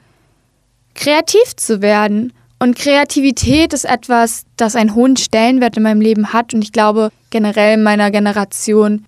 kreativ 0.95 1.55
zu 1.55 1.81
werden 1.81 2.33
und 2.63 2.77
Kreativität 2.77 3.73
ist 3.73 3.83
etwas, 3.83 4.45
das 4.55 4.77
einen 4.77 4.95
hohen 4.95 5.17
Stellenwert 5.17 5.75
in 5.75 5.83
meinem 5.83 5.99
Leben 5.99 6.31
hat. 6.31 6.53
Und 6.53 6.63
ich 6.63 6.71
glaube, 6.71 7.09
generell 7.29 7.73
in 7.73 7.83
meiner 7.83 8.09
Generation 8.09 9.03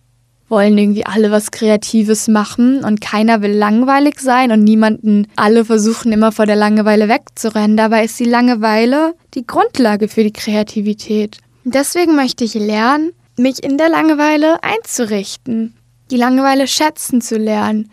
wollen 0.50 0.78
irgendwie 0.78 1.06
alle 1.06 1.32
was 1.32 1.52
Kreatives 1.52 2.28
machen 2.28 2.84
und 2.84 3.00
keiner 3.00 3.42
will 3.42 3.54
langweilig 3.54 4.20
sein 4.20 4.52
und 4.52 4.66
niemanden, 4.66 5.28
alle 5.38 5.64
versuchen 5.64 6.12
immer 6.12 6.34
vor 6.34 6.46
der 6.46 6.58
Langeweile 6.58 7.08
wegzurennen. 7.08 7.78
Dabei 7.78 8.04
ist 8.04 8.20
die 8.20 8.26
Langeweile 8.26 9.14
die 9.36 9.48
Grundlage 9.48 10.10
für 10.10 10.24
die 10.24 10.34
Kreativität. 10.34 11.38
deswegen 11.64 12.14
möchte 12.14 12.44
ich 12.44 12.56
lernen, 12.56 13.14
mich 13.38 13.64
in 13.64 13.78
der 13.78 13.88
Langeweile 13.88 14.62
einzurichten, 14.64 15.78
die 16.12 16.18
Langeweile 16.18 16.68
schätzen 16.68 17.22
zu 17.22 17.38
lernen, 17.38 17.90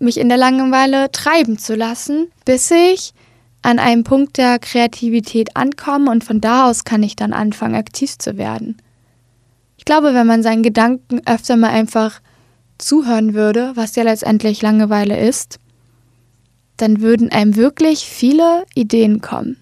mich 0.00 0.18
in 0.18 0.28
der 0.28 0.38
Langeweile 0.38 1.10
treiben 1.12 1.56
zu 1.58 1.74
lassen, 1.74 2.30
bis 2.44 2.70
ich 2.70 3.14
an 3.62 3.78
einem 3.78 4.04
Punkt 4.04 4.38
der 4.38 4.58
Kreativität 4.58 5.56
ankommen 5.56 6.08
und 6.08 6.24
von 6.24 6.40
da 6.40 6.68
aus 6.68 6.84
kann 6.84 7.02
ich 7.02 7.16
dann 7.16 7.32
anfangen, 7.32 7.74
aktiv 7.74 8.16
zu 8.18 8.36
werden. 8.36 8.76
Ich 9.76 9.84
glaube, 9.84 10.14
wenn 10.14 10.26
man 10.26 10.42
seinen 10.42 10.62
Gedanken 10.62 11.20
öfter 11.26 11.56
mal 11.56 11.70
einfach 11.70 12.20
zuhören 12.78 13.34
würde, 13.34 13.72
was 13.74 13.96
ja 13.96 14.04
letztendlich 14.04 14.62
Langeweile 14.62 15.18
ist, 15.18 15.58
dann 16.76 17.00
würden 17.00 17.30
einem 17.30 17.56
wirklich 17.56 18.06
viele 18.06 18.64
Ideen 18.74 19.20
kommen. 19.20 19.56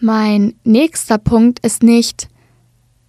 Mein 0.00 0.54
nächster 0.64 1.18
Punkt 1.18 1.58
ist 1.60 1.82
nicht 1.82 2.28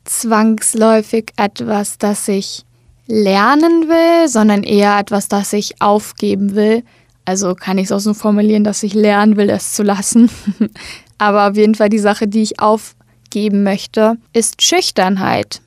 zwangsläufig 0.06 1.32
etwas, 1.38 2.00
das 2.00 2.28
ich 2.28 2.66
lernen 3.10 3.90
will, 3.90 4.30
sondern 4.30 4.64
eher 4.64 4.98
etwas, 5.00 5.28
das 5.28 5.52
ich 5.52 5.82
aufgeben 5.82 6.56
will, 6.56 6.84
Also 7.26 7.54
kann 7.54 7.78
ich 7.78 7.86
es 7.86 7.92
auch 7.92 8.00
so 8.00 8.14
formulieren, 8.14 8.64
dass 8.64 8.82
ich 8.82 8.94
lernen 8.94 9.36
will, 9.36 9.50
es 9.50 9.74
zu 9.74 9.84
lassen. 9.84 10.32
Aber 11.18 11.50
auf 11.50 11.56
jeden 11.56 11.76
Fall 11.76 11.90
die 11.90 12.00
Sache, 12.00 12.28
die 12.28 12.42
ich 12.42 12.60
aufgeben 12.60 13.62
möchte, 13.64 14.18
ist 14.34 14.62
Schüchternheit. 14.64 15.62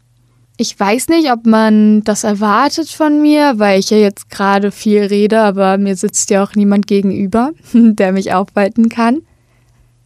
Ich 0.57 0.79
weiß 0.79 1.09
nicht, 1.09 1.31
ob 1.31 1.47
man 1.47 2.03
das 2.05 2.25
erwartet 2.25 2.89
von 2.89 3.21
mir, 3.21 3.55
weil 3.59 3.79
ich 3.81 3.91
ja 3.91 3.97
jetzt 3.97 4.31
gerade 4.31 4.71
viel 4.71 5.03
rede, 5.03 5.41
aber 5.41 5.79
mir 5.79 5.97
sitzt 5.97 6.31
ja 6.31 6.43
auch 6.43 6.55
niemand 6.55 6.87
gegenüber, 6.87 7.53
der 7.73 8.13
mich 8.13 8.33
aufhalten 8.33 8.89
kann. 8.89 9.23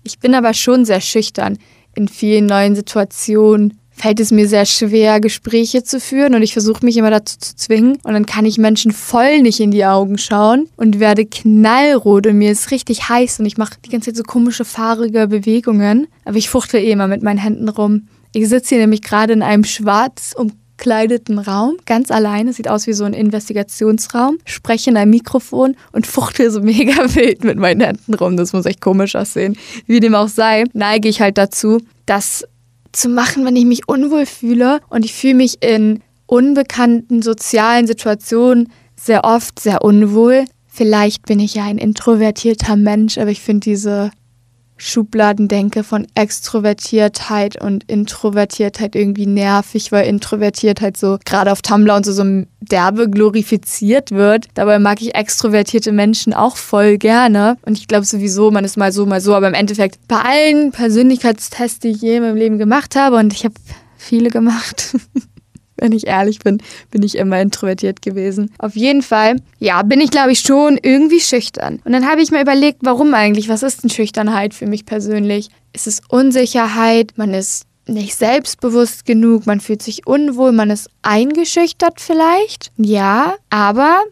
Ich 0.05 0.19
bin 0.19 0.35
aber 0.35 0.55
schon 0.55 0.85
sehr 0.85 1.01
schüchtern. 1.01 1.59
In 1.95 2.09
vielen 2.09 2.47
neuen 2.47 2.75
Situationen 2.77 3.79
fällt 3.97 4.21
es 4.21 4.31
mir 4.31 4.47
sehr 4.47 4.67
schwer, 4.67 5.21
Gespräche 5.21 5.83
zu 5.83 6.01
führen 6.01 6.35
und 6.35 6.43
ich 6.43 6.53
versuche 6.53 6.85
mich 6.85 6.97
immer 6.97 7.11
dazu 7.11 7.39
zu 7.39 7.57
zwingen 7.57 7.99
und 8.03 8.13
dann 8.13 8.27
kann 8.27 8.45
ich 8.45 8.59
Menschen 8.59 8.93
voll 8.93 9.41
nicht 9.41 9.59
in 9.59 9.71
die 9.71 9.87
Augen 9.87 10.19
schauen 10.19 10.69
und 10.77 11.01
werde 11.01 11.25
knallrot 11.25 12.27
und 12.27 12.37
mir 12.37 12.53
ist 12.53 12.71
richtig 12.71 13.09
heiß 13.09 13.41
und 13.41 13.47
ich 13.47 13.57
mache 13.57 13.77
die 13.85 13.91
ganze 13.91 14.13
Zeit 14.13 14.19
so 14.19 14.23
komische, 14.23 14.65
fahrige 14.65 15.27
Bewegungen, 15.29 16.09
aber 16.25 16.37
ich 16.37 16.51
fuchtel 16.51 16.81
eh 16.81 16.91
immer 16.91 17.09
mit 17.09 17.23
meinen 17.23 17.39
Händen 17.39 17.69
rum. 17.69 18.09
Ich 18.33 18.49
sitze 18.49 18.75
hier 18.75 18.79
nämlich 18.79 19.03
gerade 19.03 19.33
in 19.33 19.43
einem 19.43 19.65
schwarz 19.65 20.35
umkleideten 20.37 21.39
Raum, 21.39 21.79
ganz 21.87 22.11
alleine, 22.11 22.53
sieht 22.53 22.69
aus 22.69 22.87
wie 22.87 22.93
so 22.93 23.05
ein 23.05 23.15
Investigationsraum, 23.15 24.37
spreche 24.45 24.91
in 24.91 24.99
einem 24.99 25.11
Mikrofon 25.11 25.75
und 25.93 26.07
fuchtel 26.07 26.51
so 26.51 26.61
mega 26.63 27.15
wild 27.15 27.45
mit 27.45 27.57
meinen 27.57 27.81
Händen 27.81 28.13
rum. 28.13 28.37
Das 28.37 28.53
muss 28.53 28.67
echt 28.67 28.83
komisch 28.83 29.17
aussehen. 29.17 29.57
Wie 29.87 30.01
dem 30.01 30.15
auch 30.15 30.29
sei, 30.29 30.65
neige 30.75 31.09
ich 31.09 31.23
halt 31.23 31.39
dazu, 31.39 31.81
das 32.05 32.45
zu 32.97 33.09
machen, 33.09 33.45
wenn 33.45 33.57
ich 33.57 33.65
mich 33.65 33.89
unwohl 33.89 34.27
fühle 34.27 34.81
und 34.89 35.05
ich 35.05 35.13
fühle 35.13 35.35
mich 35.35 35.63
in 35.63 36.03
unbekannten 36.27 37.23
sozialen 37.23 37.87
Situationen 37.87 38.69
sehr 38.97 39.25
oft 39.25 39.61
sehr 39.61 39.83
unwohl. 39.83 40.45
Vielleicht 40.67 41.27
bin 41.27 41.41
ich 41.41 41.55
ja 41.55 41.65
ein 41.65 41.79
introvertierter 41.79 42.77
Mensch, 42.77 43.19
aber 43.19 43.31
ich 43.31 43.41
finde 43.41 43.61
diese 43.61 44.11
Schubladen 44.79 45.49
denke 45.49 45.85
von 45.85 46.07
Extrovertiertheit 46.15 47.61
und 47.61 47.85
Introvertiertheit 47.85 48.95
irgendwie 48.95 49.27
nervig, 49.27 49.91
weil 49.91 50.07
Introvertiertheit 50.07 50.97
so 50.97 51.19
gerade 51.25 51.53
auf 51.53 51.63
Tumblr 51.63 51.95
und 51.95 52.05
so, 52.05 52.13
so 52.13 52.45
derbe 52.61 53.09
glorifiziert 53.09 54.11
wird. 54.11 54.49
Dabei 54.55 54.79
mag 54.79 55.01
ich 55.01 55.15
extrovertierte 55.15 55.93
Menschen 55.93 56.35
auch 56.35 56.57
voll 56.57 56.99
gerne. 56.99 57.57
Und 57.63 57.79
ich 57.79 57.89
glaube 57.89 58.05
sowieso, 58.05 58.51
man 58.51 58.65
ist 58.65 58.77
mal 58.77 58.93
so, 58.93 59.07
mal 59.07 59.21
so. 59.21 59.35
Aber 59.35 59.49
im 59.49 59.55
Endeffekt, 59.55 59.99
bei 60.09 60.21
allen 60.21 60.73
Persönlichkeitstests, 60.73 61.81
die 61.81 61.89
ich 61.89 62.03
je 62.03 62.17
in 62.17 62.23
meinem 62.23 62.37
Leben 62.37 62.59
gemacht 62.59 62.97
habe, 62.97 63.17
und 63.17 63.33
ich 63.33 63.45
habe 63.45 63.55
viele 63.97 64.31
gemacht, 64.31 64.95
wenn 65.87 65.93
ich 65.93 66.07
ehrlich 66.07 66.39
bin, 66.41 66.59
bin 66.91 67.03
ich 67.03 67.17
immer 67.17 67.41
introvertiert 67.41 68.03
gewesen. 68.03 68.53
Auf 68.59 68.77
jeden 68.77 69.03
Fall, 69.03 69.37
ja, 69.59 69.83
bin 69.83 70.01
ich, 70.01 70.11
glaube 70.11 70.33
ich, 70.33 70.41
schon 70.41 70.79
irgendwie 70.81 71.21
schüchtern. 71.21 71.81
Und 71.85 71.93
dann 71.93 72.09
habe 72.09 72.23
ich 72.23 72.31
mir 72.31 72.41
überlegt, 72.41 72.79
warum 72.83 73.15
eigentlich? 73.15 73.49
Was 73.49 73.63
ist 73.63 73.83
denn 73.83 73.91
Schüchternheit 73.91 74.55
für 74.55 74.67
mich 74.67 74.87
persönlich? 74.87 75.49
Ist 75.73 75.87
es 75.87 76.01
Unsicherheit? 76.09 77.13
Man 77.17 77.35
ist 77.35 77.67
nicht 77.89 78.17
selbstbewusst 78.17 79.05
genug, 79.05 79.47
man 79.47 79.61
fühlt 79.61 79.83
sich 79.83 80.07
unwohl, 80.07 80.53
man 80.53 80.71
ist 80.71 80.91
eingeschüchtert 81.03 82.01
vielleicht. 82.01 82.73
Ja, 82.77 83.35
aber 83.51 84.03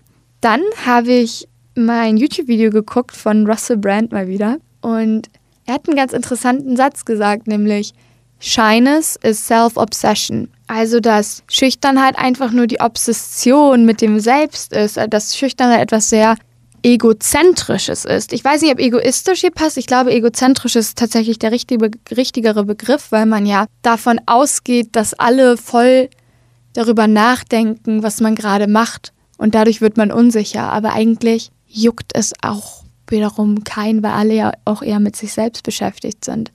dann 0.40 0.62
habe 0.85 1.12
ich 1.12 1.49
mein 1.75 2.16
YouTube-Video 2.16 2.71
geguckt 2.71 3.16
von 3.16 3.47
Russell 3.50 3.76
Brand 3.78 4.12
mal 4.12 4.28
wieder 4.28 4.59
und 4.80 5.28
er 5.66 5.75
hat 5.75 5.88
einen 5.88 5.97
ganz 5.97 6.12
interessanten 6.12 6.76
Satz 6.76 7.04
gesagt, 7.04 7.49
nämlich 7.49 7.94
Shyness 8.38 9.16
is 9.23 9.47
self-obsession. 9.47 10.49
Also, 10.66 11.00
dass 11.00 11.42
Schüchternheit 11.49 12.18
einfach 12.18 12.50
nur 12.50 12.66
die 12.66 12.80
Obsession 12.80 13.85
mit 13.85 14.00
dem 14.00 14.18
Selbst 14.18 14.73
ist, 14.73 14.97
äh, 14.97 15.09
dass 15.09 15.37
Schüchternheit 15.37 15.80
etwas 15.80 16.09
sehr 16.09 16.37
egozentrisches 16.83 18.04
ist. 18.04 18.33
Ich 18.33 18.44
weiß 18.44 18.61
nicht, 18.61 18.73
ob 18.73 18.78
egoistisch 18.78 19.40
hier 19.40 19.50
passt. 19.50 19.78
Ich 19.78 19.87
glaube, 19.87 20.12
egozentrisch 20.12 20.76
ist 20.76 20.99
tatsächlich 20.99 21.38
der 21.38 21.50
richtige, 21.50 21.90
richtigere 22.14 22.64
Begriff, 22.64 23.11
weil 23.11 23.25
man 23.25 23.47
ja 23.47 23.66
davon 23.80 24.21
ausgeht, 24.26 24.88
dass 24.92 25.14
alle 25.14 25.56
voll 25.56 26.11
darüber 26.75 27.06
nachdenken, 27.06 28.02
was 28.02 28.21
man 28.21 28.35
gerade 28.35 28.66
macht. 28.66 29.12
Und 29.38 29.54
dadurch 29.54 29.80
wird 29.80 29.97
man 29.97 30.12
unsicher. 30.12 30.71
Aber 30.73 30.92
eigentlich 30.92 31.50
juckt 31.66 32.12
es 32.14 32.33
auch 32.42 32.85
wiederum 33.09 33.64
kein, 33.64 34.02
weil 34.02 34.12
alle 34.12 34.35
ja 34.35 34.52
auch 34.64 34.83
eher 34.83 35.00
mit 35.00 35.16
sich 35.16 35.33
selbst 35.33 35.62
beschäftigt 35.62 36.25
sind. 36.25 36.52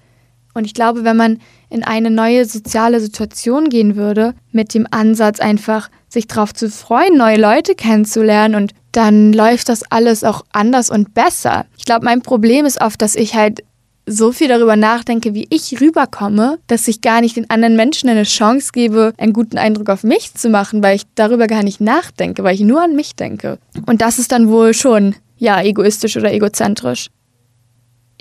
Und 0.54 0.66
ich 0.66 0.74
glaube, 0.74 1.04
wenn 1.04 1.18
man 1.18 1.40
in 1.70 1.84
eine 1.84 2.10
neue 2.10 2.46
soziale 2.46 3.00
Situation 3.00 3.70
gehen 3.70 3.96
würde, 3.96 4.34
mit 4.52 4.74
dem 4.74 4.88
Ansatz 4.90 5.40
einfach 5.40 5.90
sich 6.10 6.28
darauf 6.28 6.54
zu 6.54 6.70
freuen, 6.70 7.18
neue 7.18 7.38
Leute 7.38 7.76
kennenzulernen 7.76 8.56
und 8.56 8.74
dann 8.92 9.32
läuft 9.34 9.70
das 9.70 9.84
alles 9.92 10.24
auch 10.24 10.44
anders 10.52 10.90
und 10.90 11.14
besser. 11.14 11.66
Ich 11.78 11.86
glaube, 11.86 12.06
mein 12.06 12.22
Problem 12.22 12.66
ist 12.66 12.82
oft, 12.82 13.02
dass 13.02 13.16
ich 13.16 13.36
halt 13.36 13.64
so 14.10 14.32
viel 14.32 14.48
darüber 14.48 14.76
nachdenke, 14.76 15.36
wie 15.36 15.48
ich 15.52 15.80
rüberkomme, 15.80 16.58
dass 16.66 16.88
ich 16.88 17.02
gar 17.02 17.22
nicht 17.22 17.36
den 17.36 17.50
anderen 17.50 17.76
Menschen 17.76 18.10
eine 18.10 18.24
Chance 18.24 18.72
gebe, 18.74 19.14
einen 19.18 19.34
guten 19.34 19.60
Eindruck 19.60 19.90
auf 19.90 20.04
mich 20.04 20.34
zu 20.34 20.50
machen, 20.50 20.82
weil 20.82 20.96
ich 20.96 21.04
darüber 21.14 21.46
gar 21.46 21.62
nicht 21.62 21.80
nachdenke, 21.80 22.44
weil 22.44 22.56
ich 22.56 22.62
nur 22.62 22.82
an 22.82 22.96
mich 22.96 23.16
denke. 23.16 23.60
Und 23.86 24.02
das 24.02 24.18
ist 24.18 24.32
dann 24.32 24.50
wohl 24.50 24.74
schon, 24.74 25.16
ja, 25.38 25.62
egoistisch 25.62 26.18
oder 26.18 26.34
egozentrisch. 26.34 27.10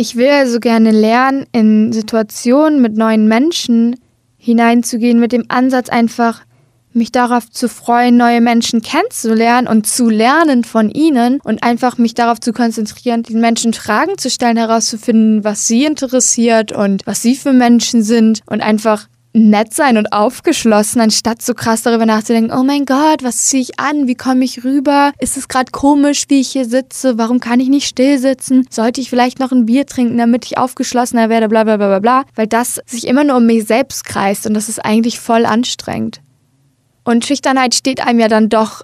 Ich 0.01 0.15
will 0.15 0.29
also 0.29 0.61
gerne 0.61 0.93
lernen, 0.93 1.47
in 1.51 1.93
Situationen 1.93 2.81
mit 2.81 2.97
neuen 2.97 3.27
Menschen 3.27 3.97
hineinzugehen, 4.37 5.19
mit 5.19 5.33
dem 5.33 5.47
Ansatz 5.49 5.89
einfach, 5.89 6.43
mich 6.93 7.11
darauf 7.11 7.51
zu 7.51 7.69
freuen, 7.69 8.17
neue 8.17 8.41
Menschen 8.41 8.81
kennenzulernen 8.81 9.67
und 9.67 9.89
zu 9.89 10.09
lernen 10.09 10.63
von 10.63 10.89
ihnen 10.89 11.41
und 11.43 11.65
einfach 11.65 11.99
mich 11.99 12.15
darauf 12.15 12.39
zu 12.39 12.53
konzentrieren, 12.53 13.25
den 13.25 13.41
Menschen 13.41 13.73
Fragen 13.75 14.17
zu 14.19 14.31
stellen, 14.31 14.57
herauszufinden, 14.57 15.43
was 15.43 15.67
sie 15.67 15.85
interessiert 15.85 16.71
und 16.71 17.05
was 17.05 17.21
sie 17.21 17.35
für 17.35 17.53
Menschen 17.53 18.05
sind 18.05 18.43
und 18.47 18.61
einfach 18.61 19.09
nett 19.39 19.75
sein 19.75 19.97
und 19.97 20.13
aufgeschlossen, 20.13 21.01
anstatt 21.01 21.43
so 21.43 21.55
krass 21.55 21.83
darüber 21.83 22.07
nachzudenken, 22.07 22.57
oh 22.57 22.63
mein 22.63 22.85
Gott, 22.85 23.23
was 23.23 23.45
ziehe 23.45 23.63
ich 23.63 23.79
an? 23.79 24.07
Wie 24.07 24.15
komme 24.15 24.45
ich 24.45 24.65
rüber? 24.65 25.13
Ist 25.19 25.37
es 25.37 25.49
gerade 25.49 25.71
komisch, 25.71 26.25
wie 26.29 26.41
ich 26.41 26.51
hier 26.51 26.65
sitze? 26.65 27.19
Warum 27.19 27.41
kann 27.41 27.61
ich 27.61 27.69
nicht 27.69 27.87
still 27.87 28.19
sitzen? 28.19 28.67
Sollte 28.71 29.01
ich 29.01 29.11
vielleicht 29.11 29.39
noch 29.39 29.53
ein 29.53 29.67
Bier 29.67 29.87
trinken, 29.87 30.19
damit 30.19 30.47
ich 30.47 30.59
aufgeschlossener 30.59 31.29
werde? 31.29 31.49
Bla 31.49 31.65
bla 31.65 31.77
bla 31.77 31.89
bla 31.89 31.99
bla. 32.01 32.25
Weil 32.35 32.47
das 32.47 32.81
sich 32.87 33.07
immer 33.07 33.25
nur 33.25 33.37
um 33.37 33.47
mich 33.47 33.65
selbst 33.67 34.05
kreist 34.05 34.47
und 34.47 34.55
das 34.55 34.69
ist 34.69 34.85
eigentlich 34.85 35.21
voll 35.21 35.47
anstrengend. 35.47 36.21
Und 37.05 37.25
Schüchternheit 37.25 37.75
steht 37.75 38.07
einem 38.07 38.21
ja 38.21 38.29
dann 38.29 38.49
doch 38.49 38.83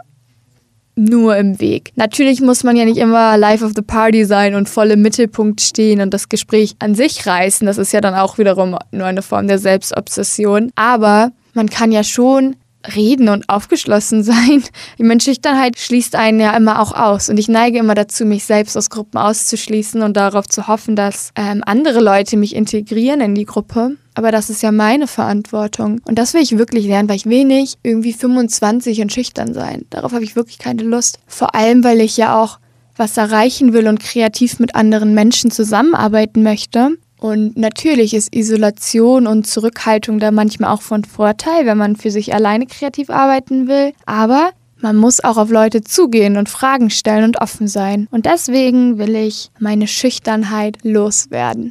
nur 0.96 1.36
im 1.36 1.60
Weg. 1.60 1.92
Natürlich 1.96 2.40
muss 2.40 2.64
man 2.64 2.76
ja 2.76 2.84
nicht 2.84 2.98
immer 2.98 3.36
live 3.36 3.62
of 3.62 3.72
the 3.74 3.82
party 3.82 4.24
sein 4.24 4.54
und 4.54 4.68
voll 4.68 4.90
im 4.90 5.02
Mittelpunkt 5.02 5.60
stehen 5.60 6.00
und 6.00 6.14
das 6.14 6.28
Gespräch 6.28 6.76
an 6.78 6.94
sich 6.94 7.26
reißen. 7.26 7.66
Das 7.66 7.78
ist 7.78 7.92
ja 7.92 8.00
dann 8.00 8.14
auch 8.14 8.38
wiederum 8.38 8.76
nur 8.92 9.06
eine 9.06 9.22
Form 9.22 9.48
der 9.48 9.58
Selbstobsession. 9.58 10.70
Aber 10.76 11.32
man 11.52 11.68
kann 11.68 11.92
ja 11.92 12.04
schon 12.04 12.56
reden 12.94 13.28
und 13.28 13.48
aufgeschlossen 13.48 14.22
sein. 14.24 14.62
Die 14.98 15.02
Menschlichkeit 15.02 15.78
schließt 15.78 16.14
einen 16.16 16.40
ja 16.40 16.56
immer 16.56 16.80
auch 16.80 16.92
aus. 16.92 17.28
Und 17.28 17.38
ich 17.38 17.48
neige 17.48 17.78
immer 17.78 17.94
dazu, 17.94 18.24
mich 18.24 18.44
selbst 18.44 18.76
aus 18.76 18.90
Gruppen 18.90 19.18
auszuschließen 19.18 20.02
und 20.02 20.16
darauf 20.16 20.46
zu 20.48 20.68
hoffen, 20.68 20.96
dass 20.96 21.30
ähm, 21.36 21.62
andere 21.64 22.00
Leute 22.00 22.36
mich 22.36 22.54
integrieren 22.54 23.20
in 23.20 23.34
die 23.34 23.44
Gruppe. 23.44 23.96
Aber 24.14 24.30
das 24.30 24.48
ist 24.48 24.62
ja 24.62 24.70
meine 24.70 25.06
Verantwortung. 25.06 26.00
Und 26.04 26.18
das 26.18 26.34
will 26.34 26.42
ich 26.42 26.56
wirklich 26.56 26.86
lernen, 26.86 27.08
weil 27.08 27.16
ich 27.16 27.26
nicht 27.26 27.78
irgendwie 27.82 28.12
25 28.12 29.00
und 29.00 29.12
schüchtern 29.12 29.54
sein. 29.54 29.86
Darauf 29.90 30.12
habe 30.12 30.24
ich 30.24 30.36
wirklich 30.36 30.58
keine 30.58 30.82
Lust. 30.82 31.18
Vor 31.26 31.54
allem, 31.54 31.82
weil 31.82 32.00
ich 32.00 32.16
ja 32.16 32.40
auch 32.40 32.58
was 32.96 33.16
erreichen 33.16 33.72
will 33.72 33.88
und 33.88 33.98
kreativ 33.98 34.60
mit 34.60 34.76
anderen 34.76 35.14
Menschen 35.14 35.50
zusammenarbeiten 35.50 36.44
möchte. 36.44 36.96
Und 37.24 37.56
natürlich 37.56 38.12
ist 38.12 38.36
Isolation 38.36 39.26
und 39.26 39.46
Zurückhaltung 39.46 40.18
da 40.18 40.30
manchmal 40.30 40.74
auch 40.74 40.82
von 40.82 41.04
Vorteil, 41.04 41.64
wenn 41.64 41.78
man 41.78 41.96
für 41.96 42.10
sich 42.10 42.34
alleine 42.34 42.66
kreativ 42.66 43.08
arbeiten 43.08 43.66
will. 43.66 43.94
Aber 44.04 44.50
man 44.76 44.96
muss 44.96 45.24
auch 45.24 45.38
auf 45.38 45.48
Leute 45.48 45.82
zugehen 45.82 46.36
und 46.36 46.50
Fragen 46.50 46.90
stellen 46.90 47.24
und 47.24 47.40
offen 47.40 47.66
sein. 47.66 48.08
Und 48.10 48.26
deswegen 48.26 48.98
will 48.98 49.16
ich 49.16 49.50
meine 49.58 49.86
Schüchternheit 49.86 50.80
loswerden. 50.82 51.70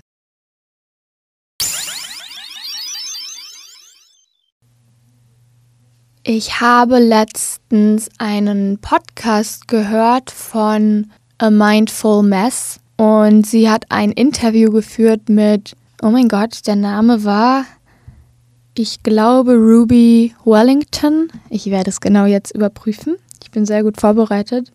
Ich 6.23 6.61
habe 6.61 6.97
letztens 6.97 8.09
einen 8.17 8.79
Podcast 8.79 9.67
gehört 9.67 10.31
von 10.31 11.11
A 11.37 11.51
Mindful 11.51 12.23
Mess 12.23 12.79
und 12.97 13.45
sie 13.45 13.69
hat 13.69 13.85
ein 13.89 14.11
Interview 14.11 14.71
geführt 14.71 15.29
mit, 15.29 15.75
oh 16.01 16.09
mein 16.09 16.27
Gott, 16.27 16.67
der 16.67 16.75
Name 16.75 17.23
war, 17.23 17.65
ich 18.75 19.03
glaube, 19.03 19.53
Ruby 19.53 20.33
Wellington. 20.45 21.29
Ich 21.49 21.67
werde 21.67 21.91
es 21.91 22.01
genau 22.01 22.25
jetzt 22.25 22.55
überprüfen. 22.55 23.17
Ich 23.43 23.51
bin 23.51 23.65
sehr 23.65 23.83
gut 23.83 24.01
vorbereitet. 24.01 24.71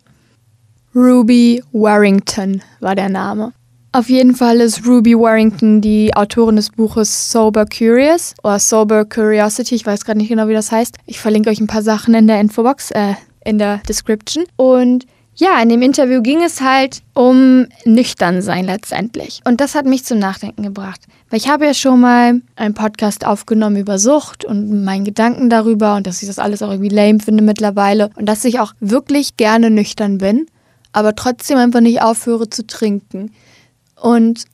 Ruby 0.94 1.62
Warrington 1.72 2.62
war 2.80 2.94
der 2.94 3.08
Name. 3.08 3.52
Auf 3.90 4.08
jeden 4.08 4.36
Fall 4.36 4.60
ist 4.60 4.86
Ruby 4.86 5.18
Warrington 5.18 5.80
die 5.80 6.14
Autorin 6.14 6.56
des 6.56 6.70
Buches 6.70 7.32
Sober 7.32 7.66
Curious 7.66 8.34
oder 8.44 8.58
Sober 8.58 9.04
Curiosity. 9.04 9.74
Ich 9.74 9.86
weiß 9.86 10.04
gerade 10.04 10.18
nicht 10.18 10.28
genau, 10.28 10.46
wie 10.46 10.54
das 10.54 10.70
heißt. 10.70 10.96
Ich 11.06 11.18
verlinke 11.18 11.50
euch 11.50 11.60
ein 11.60 11.66
paar 11.66 11.82
Sachen 11.82 12.14
in 12.14 12.28
der 12.28 12.40
Infobox, 12.40 12.92
äh, 12.92 13.14
in 13.44 13.58
der 13.58 13.78
Description. 13.88 14.44
Und 14.56 15.06
ja, 15.40 15.62
in 15.62 15.68
dem 15.68 15.82
Interview 15.82 16.20
ging 16.20 16.42
es 16.42 16.60
halt 16.60 17.02
um 17.14 17.66
nüchtern 17.84 18.42
sein 18.42 18.64
letztendlich. 18.64 19.40
Und 19.44 19.60
das 19.60 19.76
hat 19.76 19.86
mich 19.86 20.04
zum 20.04 20.18
Nachdenken 20.18 20.64
gebracht. 20.64 21.00
Weil 21.30 21.38
ich 21.38 21.48
habe 21.48 21.64
ja 21.64 21.74
schon 21.74 22.00
mal 22.00 22.40
einen 22.56 22.74
Podcast 22.74 23.24
aufgenommen 23.24 23.76
über 23.76 24.00
Sucht 24.00 24.44
und 24.44 24.84
meinen 24.84 25.04
Gedanken 25.04 25.48
darüber 25.48 25.94
und 25.94 26.08
dass 26.08 26.22
ich 26.22 26.28
das 26.28 26.40
alles 26.40 26.60
auch 26.60 26.70
irgendwie 26.70 26.94
lame 26.94 27.20
finde 27.20 27.44
mittlerweile 27.44 28.10
und 28.16 28.26
dass 28.26 28.44
ich 28.44 28.58
auch 28.58 28.72
wirklich 28.80 29.36
gerne 29.36 29.70
nüchtern 29.70 30.18
bin, 30.18 30.46
aber 30.92 31.14
trotzdem 31.14 31.58
einfach 31.58 31.80
nicht 31.80 32.02
aufhöre 32.02 32.50
zu 32.50 32.66
trinken. 32.66 33.30
Und 33.94 34.44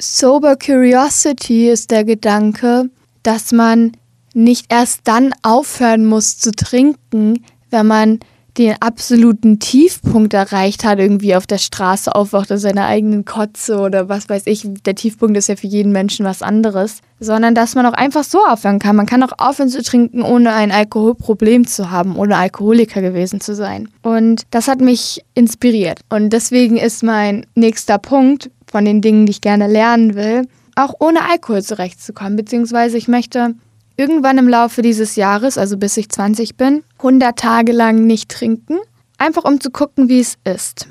Sober 0.00 0.56
Curiosity 0.56 1.68
ist 1.68 1.90
der 1.90 2.04
Gedanke, 2.04 2.88
dass 3.22 3.52
man 3.52 3.92
nicht 4.32 4.72
erst 4.72 5.00
dann 5.04 5.34
aufhören 5.42 6.06
muss 6.06 6.38
zu 6.38 6.52
trinken, 6.52 7.44
wenn 7.70 7.86
man 7.86 8.20
den 8.58 8.74
absoluten 8.80 9.58
Tiefpunkt 9.58 10.34
erreicht 10.34 10.84
hat, 10.84 10.98
irgendwie 10.98 11.34
auf 11.34 11.46
der 11.46 11.58
Straße 11.58 12.14
aufwacht 12.14 12.52
aus 12.52 12.60
seiner 12.60 12.86
eigenen 12.86 13.24
Kotze 13.24 13.78
oder 13.78 14.08
was 14.10 14.28
weiß 14.28 14.42
ich. 14.46 14.66
Der 14.84 14.94
Tiefpunkt 14.94 15.36
ist 15.38 15.48
ja 15.48 15.56
für 15.56 15.66
jeden 15.66 15.90
Menschen 15.90 16.26
was 16.26 16.42
anderes. 16.42 17.00
Sondern 17.18 17.54
dass 17.54 17.74
man 17.74 17.86
auch 17.86 17.92
einfach 17.92 18.24
so 18.24 18.44
aufhören 18.44 18.78
kann. 18.78 18.96
Man 18.96 19.06
kann 19.06 19.22
auch 19.22 19.32
aufhören 19.38 19.68
zu 19.68 19.82
trinken, 19.82 20.22
ohne 20.22 20.52
ein 20.52 20.72
Alkoholproblem 20.72 21.66
zu 21.66 21.90
haben, 21.90 22.16
ohne 22.16 22.36
Alkoholiker 22.36 23.00
gewesen 23.00 23.40
zu 23.40 23.54
sein. 23.54 23.88
Und 24.02 24.42
das 24.50 24.66
hat 24.68 24.80
mich 24.80 25.24
inspiriert. 25.34 26.00
Und 26.08 26.30
deswegen 26.30 26.76
ist 26.76 27.02
mein 27.02 27.46
nächster 27.54 27.98
Punkt 27.98 28.50
von 28.66 28.84
den 28.84 29.00
Dingen, 29.00 29.26
die 29.26 29.30
ich 29.30 29.40
gerne 29.40 29.68
lernen 29.68 30.14
will, 30.14 30.48
auch 30.74 30.94
ohne 30.98 31.20
Alkohol 31.30 31.62
zurechtzukommen. 31.62 32.36
Beziehungsweise 32.36 32.98
ich 32.98 33.06
möchte 33.06 33.54
irgendwann 33.96 34.38
im 34.38 34.48
Laufe 34.48 34.82
dieses 34.82 35.16
Jahres, 35.16 35.58
also 35.58 35.76
bis 35.76 35.96
ich 35.96 36.08
20 36.08 36.56
bin, 36.56 36.82
100 37.02 37.36
Tage 37.38 37.72
lang 37.72 38.06
nicht 38.06 38.30
trinken, 38.30 38.78
einfach 39.18 39.44
um 39.44 39.60
zu 39.60 39.70
gucken, 39.70 40.08
wie 40.08 40.20
es 40.20 40.36
ist. 40.44 40.88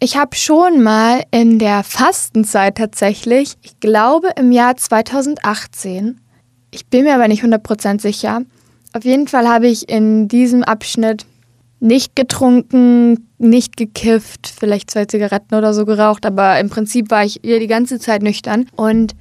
Ich 0.00 0.16
habe 0.16 0.36
schon 0.36 0.82
mal 0.82 1.22
in 1.30 1.58
der 1.58 1.82
Fastenzeit 1.82 2.76
tatsächlich, 2.76 3.54
ich 3.62 3.80
glaube 3.80 4.30
im 4.36 4.52
Jahr 4.52 4.76
2018, 4.76 6.20
ich 6.70 6.86
bin 6.86 7.04
mir 7.04 7.14
aber 7.14 7.28
nicht 7.28 7.42
100% 7.42 8.00
sicher, 8.00 8.42
auf 8.92 9.04
jeden 9.04 9.26
Fall 9.28 9.48
habe 9.48 9.66
ich 9.66 9.88
in 9.88 10.28
diesem 10.28 10.62
Abschnitt 10.62 11.24
nicht 11.80 12.16
getrunken, 12.16 13.28
nicht 13.38 13.76
gekifft, 13.76 14.52
vielleicht 14.58 14.90
zwei 14.90 15.06
Zigaretten 15.06 15.54
oder 15.54 15.72
so 15.72 15.84
geraucht, 15.84 16.26
aber 16.26 16.58
im 16.60 16.68
Prinzip 16.68 17.10
war 17.10 17.24
ich 17.24 17.40
hier 17.42 17.60
die 17.60 17.66
ganze 17.66 17.98
Zeit 17.98 18.22
nüchtern 18.22 18.66
und 18.76 19.14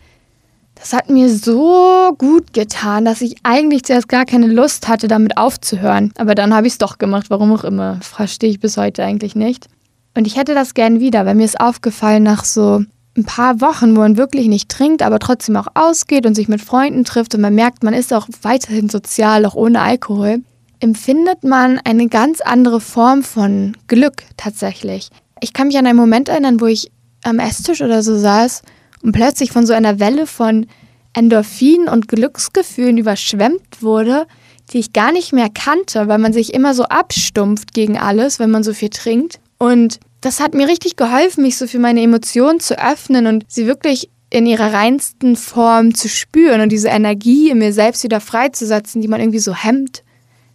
das 0.84 0.92
hat 0.92 1.10
mir 1.10 1.30
so 1.30 2.13
gut 2.18 2.52
getan, 2.52 3.06
dass 3.06 3.22
ich 3.22 3.38
eigentlich 3.44 3.84
zuerst 3.84 4.10
gar 4.10 4.25
keine 4.25 4.48
Lust 4.48 4.90
hatte, 4.90 5.08
damit 5.08 5.38
aufzuhören. 5.38 6.12
Aber 6.18 6.36
dann 6.36 6.54
habe 6.54 6.68
ich 6.68 6.74
es 6.74 6.78
doch 6.78 6.98
gemacht, 6.98 7.28
warum 7.30 7.54
auch 7.54 7.63
immer. 7.63 8.00
Verstehe 8.02 8.50
ich 8.50 8.60
bis 8.60 8.75
heute 8.75 9.02
eigentlich 9.02 9.34
nicht. 9.34 9.68
Und 10.13 10.28
ich 10.28 10.36
hätte 10.36 10.54
das 10.54 10.74
gern 10.74 11.00
wieder, 11.00 11.25
weil 11.25 11.36
mir 11.36 11.46
ist 11.46 11.58
aufgefallen, 11.58 12.24
nach 12.24 12.44
so 12.44 12.84
ein 13.16 13.24
paar 13.24 13.62
Wochen, 13.62 13.96
wo 13.96 14.02
man 14.02 14.18
wirklich 14.18 14.48
nicht 14.48 14.68
trinkt, 14.68 15.04
aber 15.04 15.20
trotzdem 15.20 15.56
auch 15.56 15.68
ausgeht 15.74 16.25
und 16.25 16.36
sich 16.36 16.50
mit 16.50 16.60
Freunden 16.60 17.06
trifft 17.06 17.34
und 17.34 17.40
man 17.40 17.56
merkt, 17.56 17.84
man 17.84 17.94
ist 17.94 18.13
auch 18.13 18.28
weiterhin 18.42 18.90
sozial, 18.90 19.46
auch 19.46 19.56
ohne 19.56 19.80
Alkohol, 19.80 20.40
empfindet 20.82 21.46
man 21.46 21.80
eine 21.86 22.10
ganz 22.10 22.42
andere 22.42 22.82
Form 22.82 23.24
von 23.24 23.78
Glück 23.88 24.24
tatsächlich. 24.36 25.12
Ich 25.40 25.54
kann 25.54 25.68
mich 25.68 25.78
an 25.78 25.88
einen 25.88 25.98
Moment 25.98 26.28
erinnern, 26.28 26.60
wo 26.60 26.66
ich 26.66 26.92
am 27.24 27.40
Esstisch 27.40 27.82
oder 27.82 28.04
so 28.04 28.17
saß 28.17 28.63
und 29.04 29.12
plötzlich 29.12 29.52
von 29.52 29.66
so 29.66 29.74
einer 29.74 30.00
Welle 30.00 30.26
von 30.26 30.66
Endorphin 31.13 31.88
und 31.88 32.08
Glücksgefühlen 32.08 32.98
überschwemmt 32.98 33.82
wurde, 33.82 34.26
die 34.72 34.80
ich 34.80 34.94
gar 34.94 35.12
nicht 35.12 35.34
mehr 35.34 35.50
kannte, 35.54 36.08
weil 36.08 36.18
man 36.18 36.34
sich 36.34 36.54
immer 36.54 36.74
so 36.74 36.84
abstumpft 36.84 37.74
gegen 37.74 37.98
alles, 37.98 38.39
wenn 38.39 38.50
man 38.50 38.63
so 38.63 38.74
viel 38.74 38.89
trinkt. 38.89 39.39
Und 39.60 40.00
das 40.22 40.39
hat 40.39 40.54
mir 40.54 40.68
richtig 40.68 40.96
geholfen, 40.96 41.44
mich 41.44 41.58
so 41.58 41.68
für 41.68 41.80
meine 41.80 42.02
Emotionen 42.02 42.60
zu 42.60 42.80
öffnen 42.80 43.28
und 43.28 43.46
sie 43.50 43.68
wirklich 43.68 44.10
in 44.30 44.46
ihrer 44.48 44.74
reinsten 44.74 45.36
Form 45.36 45.94
zu 45.94 46.10
spüren 46.10 46.62
und 46.62 46.72
diese 46.72 46.88
Energie 46.88 47.52
in 47.52 47.60
mir 47.60 47.72
selbst 47.72 48.04
wieder 48.04 48.20
freizusetzen, 48.20 49.02
die 49.02 49.08
man 49.08 49.20
irgendwie 49.20 49.39
so 49.39 49.54
hemmt 49.54 50.04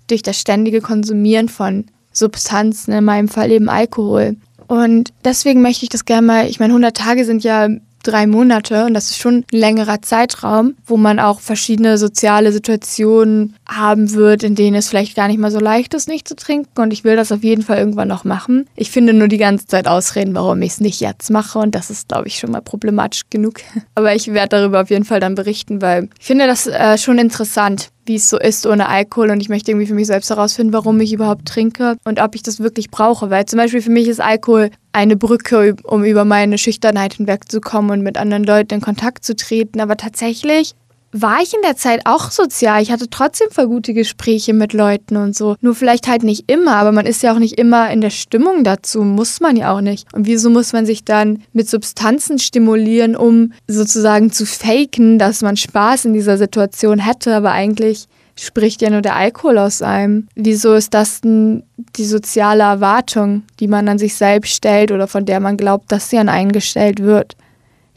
durch 0.09 0.23
das 0.23 0.41
ständige 0.41 0.81
Konsumieren 0.81 1.49
von 1.49 1.85
Substanzen, 2.13 2.93
in 2.93 3.05
meinem 3.05 3.29
Fall 3.29 3.53
eben 3.53 3.69
Alkohol. 3.69 4.37
Und 4.67 5.13
deswegen 5.25 5.63
möchte 5.63 5.85
ich 5.85 5.91
das 5.91 6.07
gerne 6.07 6.27
mal, 6.27 6.49
ich 6.49 6.59
meine, 6.59 6.73
100 6.73 6.97
Tage 6.97 7.25
sind 7.25 7.45
ja 7.45 7.69
drei 8.03 8.27
Monate 8.27 8.85
und 8.85 8.95
das 8.95 9.11
ist 9.11 9.19
schon 9.19 9.39
ein 9.39 9.45
längerer 9.51 10.03
Zeitraum, 10.03 10.75
wo 10.87 10.97
man 10.97 11.19
auch 11.19 11.41
verschiedene 11.41 11.99
soziale 11.99 12.53
Situationen 12.53 13.55
haben 13.69 14.13
wird, 14.15 14.43
in 14.43 14.55
denen 14.55 14.77
es 14.77 14.89
vielleicht 14.89 15.17
gar 15.17 15.29
nicht 15.29 15.39
mal 15.39 15.51
so 15.51 15.61
leicht 15.61 15.95
ist, 15.95 16.09
nicht 16.09 16.29
zu 16.29 16.37
trinken 16.37 16.81
und 16.81 16.93
ich 16.93 17.05
will 17.05 17.17
das 17.17 17.33
auf 17.33 17.43
jeden 17.43 17.63
Fall 17.63 17.79
irgendwann 17.79 18.09
noch 18.09 18.25
machen. 18.25 18.67
Ich 18.77 18.91
finde 18.91 19.13
nur 19.13 19.29
die 19.29 19.39
ganze 19.39 19.67
Zeit 19.67 19.89
Ausreden, 19.89 20.35
warum 20.35 20.63
ich 20.63 20.73
es 20.73 20.81
nicht 20.81 21.01
jetzt 21.01 21.31
mache 21.31 21.59
und 21.59 21.75
das 21.75 21.91
ist, 21.91 22.09
glaube 22.09 22.29
ich, 22.29 22.39
schon 22.39 22.51
mal 22.51 22.63
problematisch 22.63 23.23
genug. 23.31 23.61
Aber 23.95 24.15
ich 24.15 24.33
werde 24.33 24.61
darüber 24.61 24.83
auf 24.83 24.91
jeden 24.91 25.05
Fall 25.05 25.21
dann 25.21 25.35
berichten, 25.35 25.83
weil 25.83 26.09
ich 26.19 26.27
finde 26.27 26.47
das 26.47 26.67
äh, 26.67 26.99
schon 26.99 27.19
interessant, 27.19 27.91
wie 28.09 28.17
es 28.17 28.29
so 28.29 28.39
ist 28.39 28.67
ohne 28.67 28.89
Alkohol 28.89 29.31
und 29.31 29.41
ich 29.41 29.49
möchte 29.49 29.71
irgendwie 29.71 29.87
für 29.87 29.95
mich 29.95 30.07
selbst 30.07 30.31
herausfinden, 30.31 30.73
warum 30.73 30.99
ich 31.01 31.13
überhaupt 31.13 31.47
trinke 31.47 31.97
und 32.05 32.21
ob 32.21 32.35
ich 32.35 32.43
das 32.43 32.61
wirklich 32.61 32.91
brauche. 32.91 33.31
Weil 33.31 33.47
zum 33.47 33.59
Beispiel 33.59 33.83
für 33.83 33.91
mich 33.91 34.09
ist 34.09 34.21
Alkohol 34.21 34.71
eine 34.93 35.17
Brücke, 35.17 35.77
um 35.85 36.05
über 36.05 36.25
meine 36.25 36.59
Schüchternheit 36.59 37.15
hinwegzukommen 37.15 37.91
und 37.91 38.03
mit 38.03 38.19
anderen 38.19 38.45
Leuten 38.45 38.75
in 38.75 38.81
Kontakt 38.81 39.25
zu 39.25 39.37
treten. 39.37 39.81
Aber 39.81 39.97
tatsächlich 39.97 40.75
war 41.13 41.41
ich 41.43 41.55
in 41.55 41.63
der 41.63 41.77
Zeit 41.77 42.03
auch 42.05 42.31
sozial. 42.31 42.83
Ich 42.83 42.91
hatte 42.91 43.09
trotzdem 43.09 43.49
voll 43.51 43.67
gute 43.67 43.95
Gespräche 43.95 44.53
mit 44.53 44.73
Leuten 44.73 45.17
und 45.17 45.35
so. 45.35 45.57
Nur 45.61 45.75
vielleicht 45.75 46.09
halt 46.09 46.23
nicht 46.23 46.51
immer, 46.51 46.77
aber 46.77 46.93
man 46.93 47.07
ist 47.07 47.23
ja 47.23 47.33
auch 47.33 47.39
nicht 47.39 47.59
immer 47.59 47.91
in 47.91 48.01
der 48.01 48.11
Stimmung 48.11 48.65
dazu. 48.65 49.03
Muss 49.03 49.41
man 49.41 49.57
ja 49.57 49.75
auch 49.75 49.81
nicht. 49.81 50.07
Und 50.13 50.27
wieso 50.27 50.51
muss 50.51 50.73
man 50.73 50.87
sich 50.87 51.05
dann 51.05 51.43
mit 51.53 51.69
Substanzen 51.69 52.39
stimulieren, 52.39 53.17
um 53.17 53.53
sozusagen 53.67 54.33
zu 54.33 54.45
faken, 54.45 55.19
dass 55.19 55.43
man 55.43 55.57
Spaß 55.57 56.05
in 56.05 56.13
dieser 56.13 56.37
Situation 56.37 56.99
hätte, 56.99 57.35
aber 57.35 57.53
eigentlich 57.53 58.07
spricht 58.41 58.83
ja 58.83 58.91
nur 58.91 59.03
der 59.03 59.17
Alkohol 59.17 59.59
aus 59.59 59.83
einem. 59.83 60.29
Wieso 60.35 60.75
ist 60.75 60.95
das 60.95 61.21
denn 61.23 61.65
die 61.97 62.05
soziale 62.05 62.63
Erwartung, 62.63 63.43
die 63.61 63.67
man 63.67 63.89
an 63.89 63.99
sich 63.99 64.15
selbst 64.15 64.55
stellt 64.55 64.93
oder 64.93 65.09
von 65.09 65.25
der 65.25 65.41
man 65.41 65.57
glaubt, 65.57 65.91
dass 65.91 66.11
sie 66.11 66.19
an 66.19 66.29
einen 66.29 66.53
gestellt 66.53 67.03
wird? 67.03 67.37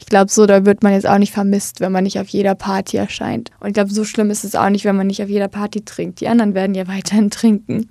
Ich 0.02 0.06
glaube, 0.06 0.32
so 0.32 0.46
da 0.46 0.66
wird 0.66 0.82
man 0.82 0.92
jetzt 0.92 1.06
auch 1.06 1.18
nicht 1.18 1.32
vermisst, 1.32 1.78
wenn 1.78 1.92
man 1.92 2.02
nicht 2.02 2.18
auf 2.18 2.26
jeder 2.26 2.56
Party 2.56 2.96
erscheint. 2.96 3.52
Und 3.60 3.68
ich 3.68 3.74
glaube, 3.74 3.92
so 3.92 4.04
schlimm 4.04 4.30
ist 4.30 4.42
es 4.42 4.56
auch 4.56 4.68
nicht, 4.68 4.84
wenn 4.84 4.96
man 4.96 5.06
nicht 5.06 5.22
auf 5.22 5.28
jeder 5.28 5.46
Party 5.46 5.84
trinkt. 5.84 6.20
Die 6.20 6.26
anderen 6.26 6.54
werden 6.54 6.74
ja 6.74 6.88
weiterhin 6.88 7.30
trinken. 7.30 7.88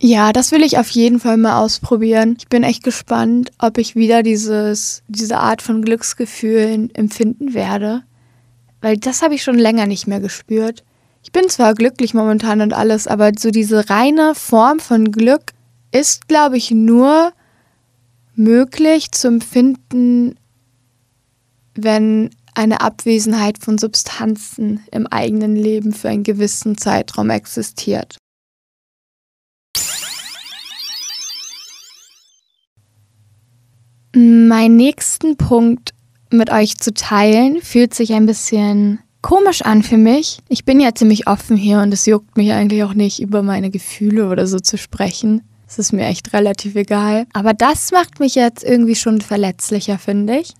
Ja, 0.00 0.32
das 0.32 0.52
will 0.52 0.62
ich 0.62 0.78
auf 0.78 0.88
jeden 0.90 1.18
Fall 1.18 1.36
mal 1.36 1.60
ausprobieren. 1.60 2.36
Ich 2.38 2.46
bin 2.46 2.62
echt 2.62 2.84
gespannt, 2.84 3.50
ob 3.58 3.76
ich 3.78 3.96
wieder 3.96 4.22
dieses, 4.22 5.02
diese 5.08 5.38
Art 5.38 5.60
von 5.60 5.82
Glücksgefühlen 5.82 6.94
empfinden 6.94 7.54
werde. 7.54 8.04
Weil 8.80 8.96
das 8.96 9.22
habe 9.22 9.34
ich 9.34 9.42
schon 9.42 9.58
länger 9.58 9.86
nicht 9.86 10.06
mehr 10.06 10.20
gespürt. 10.20 10.84
Ich 11.24 11.32
bin 11.32 11.48
zwar 11.48 11.74
glücklich 11.74 12.14
momentan 12.14 12.60
und 12.60 12.72
alles, 12.72 13.08
aber 13.08 13.32
so 13.36 13.50
diese 13.50 13.90
reine 13.90 14.36
Form 14.36 14.78
von 14.78 15.10
Glück 15.10 15.54
ist, 15.90 16.28
glaube 16.28 16.56
ich, 16.56 16.70
nur 16.70 17.32
möglich 18.36 19.10
zu 19.10 19.26
empfinden, 19.26 20.36
wenn 21.84 22.30
eine 22.54 22.80
Abwesenheit 22.80 23.58
von 23.58 23.78
Substanzen 23.78 24.80
im 24.90 25.06
eigenen 25.06 25.54
Leben 25.54 25.92
für 25.92 26.08
einen 26.08 26.24
gewissen 26.24 26.76
Zeitraum 26.76 27.30
existiert. 27.30 28.16
Mein 34.14 34.76
nächsten 34.76 35.36
Punkt 35.36 35.92
mit 36.30 36.50
euch 36.50 36.78
zu 36.78 36.92
teilen 36.92 37.60
fühlt 37.62 37.94
sich 37.94 38.12
ein 38.14 38.26
bisschen 38.26 38.98
komisch 39.22 39.62
an 39.62 39.82
für 39.82 39.96
mich. 39.96 40.38
Ich 40.48 40.64
bin 40.64 40.80
ja 40.80 40.94
ziemlich 40.94 41.26
offen 41.28 41.56
hier 41.56 41.80
und 41.80 41.92
es 41.92 42.06
juckt 42.06 42.36
mich 42.36 42.52
eigentlich 42.52 42.82
auch 42.84 42.94
nicht, 42.94 43.20
über 43.20 43.42
meine 43.42 43.70
Gefühle 43.70 44.28
oder 44.28 44.46
so 44.46 44.58
zu 44.58 44.78
sprechen. 44.78 45.42
Es 45.68 45.78
ist 45.78 45.92
mir 45.92 46.06
echt 46.06 46.32
relativ 46.32 46.74
egal. 46.76 47.26
Aber 47.32 47.52
das 47.52 47.92
macht 47.92 48.20
mich 48.20 48.34
jetzt 48.34 48.64
irgendwie 48.64 48.94
schon 48.94 49.20
verletzlicher, 49.20 49.98
finde 49.98 50.38
ich. 50.38 50.54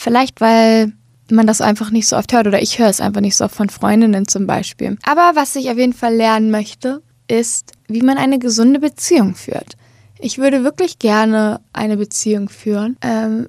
Vielleicht, 0.00 0.40
weil 0.40 0.92
man 1.28 1.48
das 1.48 1.60
einfach 1.60 1.90
nicht 1.90 2.06
so 2.06 2.16
oft 2.16 2.32
hört 2.32 2.46
oder 2.46 2.62
ich 2.62 2.78
höre 2.78 2.88
es 2.88 3.00
einfach 3.00 3.20
nicht 3.20 3.34
so 3.34 3.44
oft 3.44 3.56
von 3.56 3.68
Freundinnen 3.68 4.28
zum 4.28 4.46
Beispiel. 4.46 4.96
Aber 5.02 5.32
was 5.34 5.56
ich 5.56 5.68
auf 5.70 5.76
jeden 5.76 5.92
Fall 5.92 6.14
lernen 6.14 6.52
möchte, 6.52 7.02
ist, 7.26 7.72
wie 7.88 8.02
man 8.02 8.16
eine 8.16 8.38
gesunde 8.38 8.78
Beziehung 8.78 9.34
führt. 9.34 9.76
Ich 10.20 10.38
würde 10.38 10.62
wirklich 10.62 11.00
gerne 11.00 11.60
eine 11.72 11.96
Beziehung 11.96 12.48
führen. 12.48 12.96
Ähm, 13.02 13.48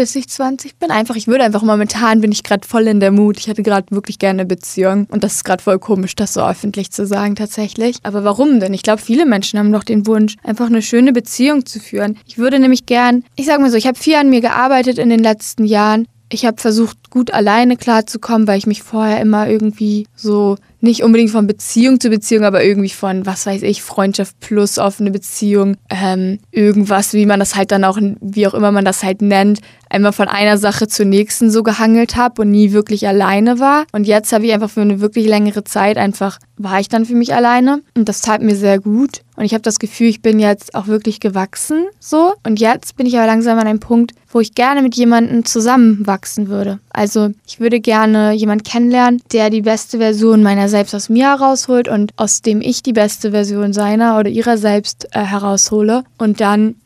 bis 0.00 0.16
ich 0.16 0.28
20 0.28 0.78
bin. 0.78 0.90
Einfach, 0.90 1.14
ich 1.14 1.26
würde 1.26 1.44
einfach 1.44 1.60
momentan 1.62 2.22
bin 2.22 2.32
ich 2.32 2.42
gerade 2.42 2.66
voll 2.66 2.86
in 2.86 3.00
der 3.00 3.10
Mut. 3.10 3.38
Ich 3.38 3.48
hätte 3.48 3.62
gerade 3.62 3.84
wirklich 3.90 4.18
gerne 4.18 4.40
eine 4.40 4.46
Beziehung. 4.46 5.06
Und 5.10 5.22
das 5.22 5.34
ist 5.34 5.44
gerade 5.44 5.62
voll 5.62 5.78
komisch, 5.78 6.16
das 6.16 6.32
so 6.32 6.40
öffentlich 6.40 6.90
zu 6.90 7.06
sagen 7.06 7.36
tatsächlich. 7.36 7.98
Aber 8.02 8.24
warum 8.24 8.60
denn? 8.60 8.72
Ich 8.72 8.82
glaube, 8.82 9.02
viele 9.02 9.26
Menschen 9.26 9.58
haben 9.58 9.70
doch 9.70 9.84
den 9.84 10.06
Wunsch, 10.06 10.36
einfach 10.42 10.68
eine 10.68 10.80
schöne 10.80 11.12
Beziehung 11.12 11.66
zu 11.66 11.80
führen. 11.80 12.16
Ich 12.26 12.38
würde 12.38 12.58
nämlich 12.58 12.86
gern, 12.86 13.24
ich 13.36 13.44
sage 13.44 13.60
mal 13.60 13.70
so, 13.70 13.76
ich 13.76 13.86
habe 13.86 13.98
viel 13.98 14.14
an 14.14 14.30
mir 14.30 14.40
gearbeitet 14.40 14.96
in 14.96 15.10
den 15.10 15.20
letzten 15.20 15.66
Jahren. 15.66 16.08
Ich 16.32 16.46
habe 16.46 16.58
versucht, 16.58 17.10
gut 17.10 17.34
alleine 17.34 17.76
klarzukommen, 17.76 18.48
weil 18.48 18.56
ich 18.56 18.66
mich 18.66 18.82
vorher 18.82 19.20
immer 19.20 19.50
irgendwie 19.50 20.06
so 20.16 20.56
nicht 20.80 21.02
unbedingt 21.02 21.30
von 21.30 21.46
Beziehung 21.46 22.00
zu 22.00 22.08
Beziehung, 22.08 22.44
aber 22.44 22.64
irgendwie 22.64 22.88
von, 22.88 23.26
was 23.26 23.46
weiß 23.46 23.62
ich, 23.62 23.82
Freundschaft 23.82 24.38
plus 24.40 24.78
offene 24.78 25.10
Beziehung, 25.10 25.76
ähm, 25.90 26.38
irgendwas, 26.50 27.12
wie 27.12 27.26
man 27.26 27.40
das 27.40 27.54
halt 27.54 27.70
dann 27.70 27.84
auch, 27.84 27.98
wie 28.20 28.46
auch 28.46 28.54
immer 28.54 28.72
man 28.72 28.84
das 28.84 29.02
halt 29.02 29.22
nennt, 29.22 29.60
einmal 29.90 30.12
von 30.12 30.28
einer 30.28 30.56
Sache 30.56 30.88
zur 30.88 31.04
nächsten 31.04 31.50
so 31.50 31.62
gehangelt 31.62 32.16
habe 32.16 32.42
und 32.42 32.50
nie 32.50 32.72
wirklich 32.72 33.06
alleine 33.06 33.58
war. 33.60 33.84
Und 33.92 34.06
jetzt 34.06 34.32
habe 34.32 34.46
ich 34.46 34.52
einfach 34.52 34.70
für 34.70 34.80
eine 34.80 35.00
wirklich 35.00 35.26
längere 35.26 35.64
Zeit 35.64 35.98
einfach, 35.98 36.38
war 36.56 36.80
ich 36.80 36.88
dann 36.88 37.04
für 37.04 37.14
mich 37.14 37.34
alleine 37.34 37.82
und 37.96 38.08
das 38.08 38.22
tat 38.22 38.40
mir 38.40 38.56
sehr 38.56 38.78
gut. 38.78 39.20
Und 39.36 39.44
ich 39.44 39.54
habe 39.54 39.62
das 39.62 39.78
Gefühl, 39.78 40.08
ich 40.08 40.22
bin 40.22 40.38
jetzt 40.38 40.74
auch 40.74 40.86
wirklich 40.86 41.18
gewachsen 41.18 41.86
so. 41.98 42.34
Und 42.46 42.60
jetzt 42.60 42.96
bin 42.96 43.06
ich 43.06 43.16
aber 43.16 43.26
langsam 43.26 43.58
an 43.58 43.66
einem 43.66 43.80
Punkt, 43.80 44.12
wo 44.28 44.40
ich 44.40 44.54
gerne 44.54 44.82
mit 44.82 44.94
jemandem 44.94 45.44
zusammenwachsen 45.44 46.48
würde. 46.48 46.78
Also 46.90 47.30
ich 47.46 47.58
würde 47.58 47.80
gerne 47.80 48.32
jemanden 48.32 48.64
kennenlernen, 48.64 49.22
der 49.32 49.50
die 49.50 49.62
beste 49.62 49.98
Version 49.98 50.42
meiner 50.42 50.68
selbst 50.68 50.94
aus 50.94 51.08
mir 51.08 51.30
herausholt 51.30 51.88
und 51.88 52.12
aus 52.16 52.42
dem 52.42 52.60
ich 52.60 52.82
die 52.82 52.92
beste 52.92 53.30
Version 53.30 53.72
seiner 53.72 54.18
oder 54.18 54.28
ihrer 54.28 54.58
selbst 54.58 55.08
äh, 55.12 55.20
heraushole. 55.20 56.04
Und 56.18 56.40
dann 56.40 56.76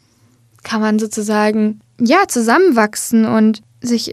kann 0.62 0.80
man 0.80 0.98
sozusagen 0.98 1.80
ja 2.00 2.26
zusammenwachsen 2.28 3.24
und 3.24 3.62
sich, 3.80 4.12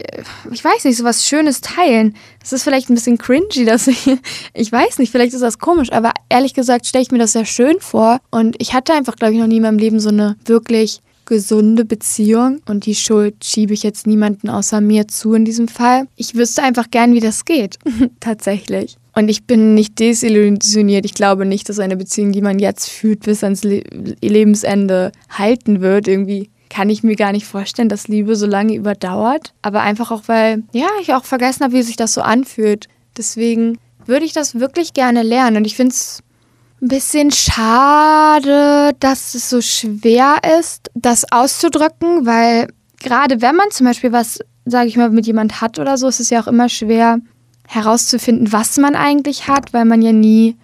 ich 0.52 0.64
weiß 0.64 0.84
nicht, 0.84 0.98
so 0.98 1.04
was 1.04 1.26
Schönes 1.26 1.62
teilen. 1.62 2.16
Das 2.40 2.54
ist 2.54 2.64
vielleicht 2.64 2.90
ein 2.90 2.96
bisschen 2.96 3.18
cringy, 3.18 3.66
dass 3.66 3.88
ich, 3.88 4.10
ich 4.54 4.72
weiß 4.72 5.00
nicht, 5.00 5.12
vielleicht 5.12 5.34
ist 5.34 5.42
das 5.42 5.60
komisch, 5.60 5.92
aber 5.92 6.12
ehrlich 6.30 6.54
gesagt 6.54 6.86
stelle 6.86 7.04
ich 7.04 7.12
mir 7.12 7.20
das 7.20 7.34
sehr 7.34 7.46
schön 7.46 7.80
vor. 7.80 8.20
Und 8.30 8.56
ich 8.60 8.74
hatte 8.74 8.94
einfach, 8.94 9.16
glaube 9.16 9.34
ich, 9.34 9.40
noch 9.40 9.48
nie 9.48 9.58
in 9.58 9.64
meinem 9.64 9.80
Leben 9.80 10.00
so 10.00 10.10
eine 10.10 10.36
wirklich 10.46 11.02
gesunde 11.26 11.86
Beziehung 11.86 12.60
und 12.68 12.86
die 12.86 12.96
Schuld 12.96 13.46
schiebe 13.46 13.74
ich 13.74 13.84
jetzt 13.84 14.06
niemanden 14.06 14.50
außer 14.50 14.82
mir 14.82 15.08
zu 15.08 15.34
in 15.34 15.46
diesem 15.46 15.70
Fall. 15.70 16.08
Ich 16.18 16.36
wüsste 16.36 16.62
einfach 16.62 16.92
gern, 16.92 17.14
wie 17.14 17.22
das 17.22 17.46
geht. 17.46 17.78
Tatsächlich. 18.20 18.98
Und 19.16 19.30
ich 19.30 19.46
bin 19.46 19.74
nicht 19.74 20.00
desillusioniert. 20.00 21.06
Ich 21.06 21.14
glaube 21.14 21.46
nicht, 21.46 21.70
dass 21.70 21.80
eine 21.80 21.96
Beziehung, 21.96 22.32
die 22.32 22.42
man 22.42 22.60
jetzt 22.60 22.90
führt, 22.90 23.22
bis 23.22 23.44
ans 23.44 23.64
Le 23.64 23.82
Lebensende 24.22 25.12
halten 25.30 25.82
wird. 25.82 26.08
Irgendwie 26.08 26.50
kann 26.72 26.90
ich 26.90 27.04
mir 27.04 27.18
gar 27.18 27.34
nicht 27.34 27.46
vorstellen, 27.46 27.90
dass 27.90 28.08
Liebe 28.08 28.38
so 28.38 28.48
lange 28.48 28.74
überdauert. 28.76 29.54
Aber 29.62 29.82
einfach 29.82 30.10
auch, 30.10 30.24
weil, 30.28 30.64
ja, 30.72 30.88
ich 31.02 31.14
auch 31.14 31.26
vergessen 31.26 31.66
habe, 31.66 31.74
wie 31.74 31.82
sich 31.82 31.98
das 31.98 32.14
so 32.14 32.22
anfühlt. 32.22 32.88
Deswegen 33.18 33.78
würde 34.06 34.26
ich 34.26 34.32
das 34.32 34.56
wirklich 34.56 34.94
gerne 34.94 35.22
lernen. 35.22 35.58
Und 35.58 35.66
ich 35.66 35.76
finde 35.76 35.92
es 35.92 36.24
ein 36.82 36.88
bisschen 36.88 37.30
schade, 37.32 38.94
dass 39.02 39.36
es 39.36 39.50
so 39.50 39.60
schwer 39.62 40.38
ist, 40.60 40.90
das 40.96 41.30
auszudrücken, 41.30 42.26
weil 42.26 42.68
gerade 43.02 43.42
wenn 43.42 43.56
man 43.58 43.70
zum 43.72 43.86
Beispiel 43.86 44.14
was, 44.14 44.40
sage 44.66 44.88
ich 44.88 44.96
mal, 44.96 45.10
mit 45.10 45.28
jemand 45.28 45.60
hat 45.60 45.78
oder 45.78 45.98
so, 45.98 46.08
ist 46.08 46.22
es 46.22 46.30
ja 46.30 46.42
auch 46.42 46.48
immer 46.48 46.70
schwer 46.70 47.20
herauszufinden, 47.68 48.54
was 48.54 48.78
man 48.78 48.96
eigentlich 48.96 49.50
hat, 49.50 49.74
weil 49.74 49.86
man 49.86 50.02
ja 50.02 50.14
nie 50.14 50.56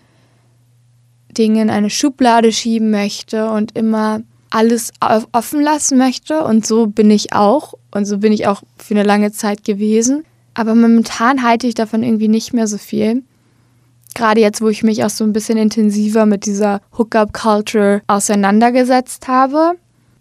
Dinge 1.38 1.62
in 1.62 1.70
eine 1.70 1.90
Schublade 1.90 2.54
schieben 2.54 2.92
möchte 2.92 3.52
und 3.52 3.78
immer 3.78 4.22
alles 4.50 4.92
offen 5.32 5.62
lassen 5.62 5.98
möchte. 5.98 6.44
Und 6.44 6.66
so 6.66 6.88
bin 6.88 7.12
ich 7.12 7.34
auch. 7.34 7.74
Und 7.92 8.06
so 8.06 8.18
bin 8.18 8.32
ich 8.32 8.48
auch 8.48 8.64
für 8.78 8.94
eine 8.94 9.04
lange 9.04 9.32
Zeit 9.32 9.64
gewesen. 9.64 10.24
Aber 10.54 10.74
momentan 10.74 11.44
halte 11.44 11.68
ich 11.68 11.76
davon 11.76 12.04
irgendwie 12.04 12.28
nicht 12.28 12.54
mehr 12.54 12.68
so 12.68 12.78
viel. 12.78 13.24
Gerade 14.16 14.42
jetzt, 14.42 14.62
wo 14.62 14.70
ich 14.70 14.82
mich 14.82 15.04
auch 15.04 15.10
so 15.10 15.24
ein 15.24 15.34
bisschen 15.34 15.58
intensiver 15.58 16.26
mit 16.26 16.46
dieser 16.46 16.82
Hookup-Culture 16.98 18.02
auseinandergesetzt 18.08 19.28
habe. 19.28 19.74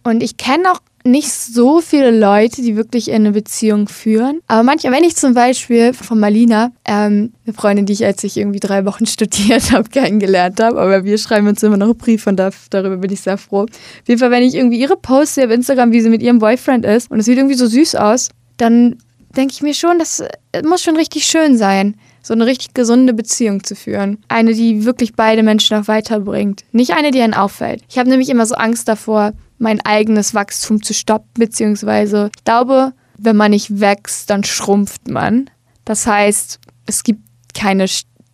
Und 0.04 0.22
ich 0.22 0.36
kenne 0.36 0.72
auch 0.72 0.80
nicht 1.06 1.32
so 1.32 1.80
viele 1.80 2.10
Leute, 2.10 2.62
die 2.62 2.76
wirklich 2.76 3.10
eine 3.12 3.32
Beziehung 3.32 3.88
führen. 3.88 4.40
Aber 4.46 4.62
manchmal, 4.62 4.92
wenn 4.92 5.04
ich 5.04 5.16
zum 5.16 5.34
Beispiel 5.34 5.92
von 5.92 6.18
Malina, 6.18 6.72
ähm, 6.84 7.32
eine 7.46 7.54
Freundin, 7.54 7.86
die 7.86 7.92
ich, 7.92 8.04
als 8.04 8.22
ich 8.24 8.36
irgendwie 8.36 8.60
drei 8.60 8.84
Wochen 8.84 9.06
studiert 9.06 9.72
habe, 9.72 9.88
kennengelernt 9.88 10.60
habe, 10.60 10.80
aber 10.80 11.04
wir 11.04 11.18
schreiben 11.18 11.48
uns 11.48 11.62
immer 11.62 11.76
noch 11.76 11.86
einen 11.86 11.96
Brief 11.96 12.26
und 12.26 12.36
darüber 12.36 12.96
bin 12.96 13.12
ich 13.12 13.20
sehr 13.20 13.38
froh. 13.38 13.62
Auf 13.62 14.08
jeden 14.08 14.20
Fall, 14.20 14.30
wenn 14.30 14.42
ich 14.42 14.54
irgendwie 14.54 14.78
ihre 14.78 14.96
Posts 14.96 15.36
sehe 15.36 15.46
auf 15.46 15.52
Instagram, 15.52 15.92
wie 15.92 16.00
sie 16.00 16.10
mit 16.10 16.22
ihrem 16.22 16.38
Boyfriend 16.38 16.84
ist 16.84 17.10
und 17.10 17.20
es 17.20 17.26
sieht 17.26 17.38
irgendwie 17.38 17.56
so 17.56 17.66
süß 17.66 17.94
aus, 17.94 18.28
dann 18.56 18.96
denke 19.36 19.52
ich 19.52 19.62
mir 19.62 19.74
schon, 19.74 19.98
das 19.98 20.22
muss 20.64 20.82
schon 20.82 20.96
richtig 20.96 21.26
schön 21.26 21.56
sein 21.56 21.94
so 22.26 22.34
eine 22.34 22.46
richtig 22.46 22.74
gesunde 22.74 23.14
Beziehung 23.14 23.62
zu 23.62 23.76
führen. 23.76 24.18
Eine, 24.28 24.52
die 24.52 24.84
wirklich 24.84 25.14
beide 25.14 25.44
Menschen 25.44 25.76
auch 25.76 25.86
weiterbringt. 25.86 26.64
Nicht 26.72 26.92
eine, 26.92 27.12
die 27.12 27.20
einen 27.20 27.34
auffällt. 27.34 27.82
Ich 27.88 27.98
habe 27.98 28.08
nämlich 28.08 28.28
immer 28.28 28.46
so 28.46 28.56
Angst 28.56 28.88
davor, 28.88 29.32
mein 29.58 29.80
eigenes 29.80 30.34
Wachstum 30.34 30.82
zu 30.82 30.94
stoppen, 30.94 31.32
beziehungsweise 31.34 32.30
ich 32.36 32.44
glaube, 32.44 32.92
wenn 33.18 33.36
man 33.36 33.50
nicht 33.50 33.80
wächst, 33.80 34.30
dann 34.30 34.44
schrumpft 34.44 35.08
man. 35.08 35.50
Das 35.84 36.06
heißt, 36.06 36.58
es 36.86 37.02
gibt 37.02 37.22
keine 37.54 37.86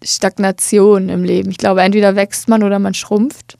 Stagnation 0.02 1.08
im 1.08 1.24
Leben. 1.24 1.50
Ich 1.50 1.58
glaube, 1.58 1.82
entweder 1.82 2.16
wächst 2.16 2.48
man 2.48 2.62
oder 2.62 2.78
man 2.78 2.94
schrumpft. 2.94 3.56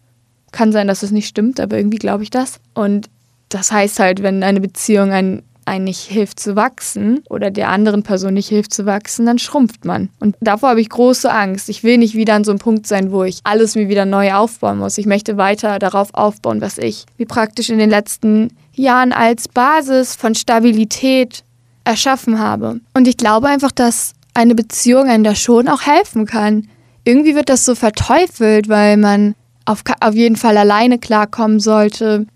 Kann 0.51 0.73
sein, 0.73 0.89
dass 0.89 1.03
es 1.03 1.13
nicht 1.13 1.29
stimmt, 1.29 1.61
aber 1.61 1.77
irgendwie 1.77 1.99
glaube 1.99 2.25
ich 2.25 2.31
das. 2.31 2.61
Und 2.75 3.09
das 3.49 3.71
heißt 3.71 4.01
halt, 4.01 4.23
wenn 4.23 4.43
eine 4.43 4.61
Beziehung 4.61 5.13
ein 5.13 5.43
einen 5.65 5.85
nicht 5.85 6.01
hilft 6.01 6.41
zu 6.41 6.57
wachsen 6.57 7.23
oder 7.29 7.51
der 7.51 7.69
anderen 7.69 8.03
Person 8.03 8.35
nicht 8.35 8.49
hilft 8.49 8.75
zu 8.75 8.87
wachsen, 8.87 9.27
dann 9.27 9.39
schrumpft 9.39 9.85
man. 9.85 10.09
Und 10.21 10.37
davor 10.41 10.71
habe 10.71 10.81
ich 10.81 10.89
große 10.89 11.33
Angst. 11.33 11.69
Ich 11.69 11.83
will 11.83 11.99
nicht 11.99 12.15
wieder 12.15 12.35
an 12.35 12.45
so 12.45 12.53
einem 12.53 12.59
Punkt 12.59 12.87
sein, 12.87 13.13
wo 13.13 13.25
ich 13.25 13.41
alles 13.45 13.75
mir 13.75 13.89
wieder 13.89 14.05
neu 14.05 14.33
aufbauen 14.33 14.79
muss. 14.79 14.99
Ich 14.99 15.07
möchte 15.07 15.37
weiter 15.37 15.79
darauf 15.79 16.15
aufbauen, 16.15 16.61
was 16.61 16.79
ich 16.79 17.07
wie 17.17 17.27
praktisch 17.27 17.71
in 17.71 17.79
den 17.79 17.91
letzten 17.91 18.51
Jahren 18.75 19.13
als 19.13 19.49
Basis 19.49 20.15
von 20.15 20.35
Stabilität 20.35 21.45
erschaffen 21.85 22.39
habe. 22.39 22.81
Und 22.95 23.09
ich 23.09 23.17
glaube 23.17 23.49
einfach, 23.49 23.73
dass 23.73 24.13
eine 24.35 24.55
Beziehung 24.55 25.09
einem 25.09 25.25
da 25.25 25.35
schon 25.35 25.69
auch 25.69 25.83
helfen 25.83 26.27
kann. 26.27 26.69
Irgendwie 27.05 27.35
wird 27.35 27.49
das 27.49 27.65
so 27.65 27.75
verteufelt, 27.75 28.69
weil 28.69 28.97
man 28.97 29.35
auf, 29.65 29.83
auf 30.01 30.15
jeden 30.15 30.37
Fall 30.37 30.57
alleine 30.57 30.99
klarkommen 30.99 31.61
sollte 31.61 32.27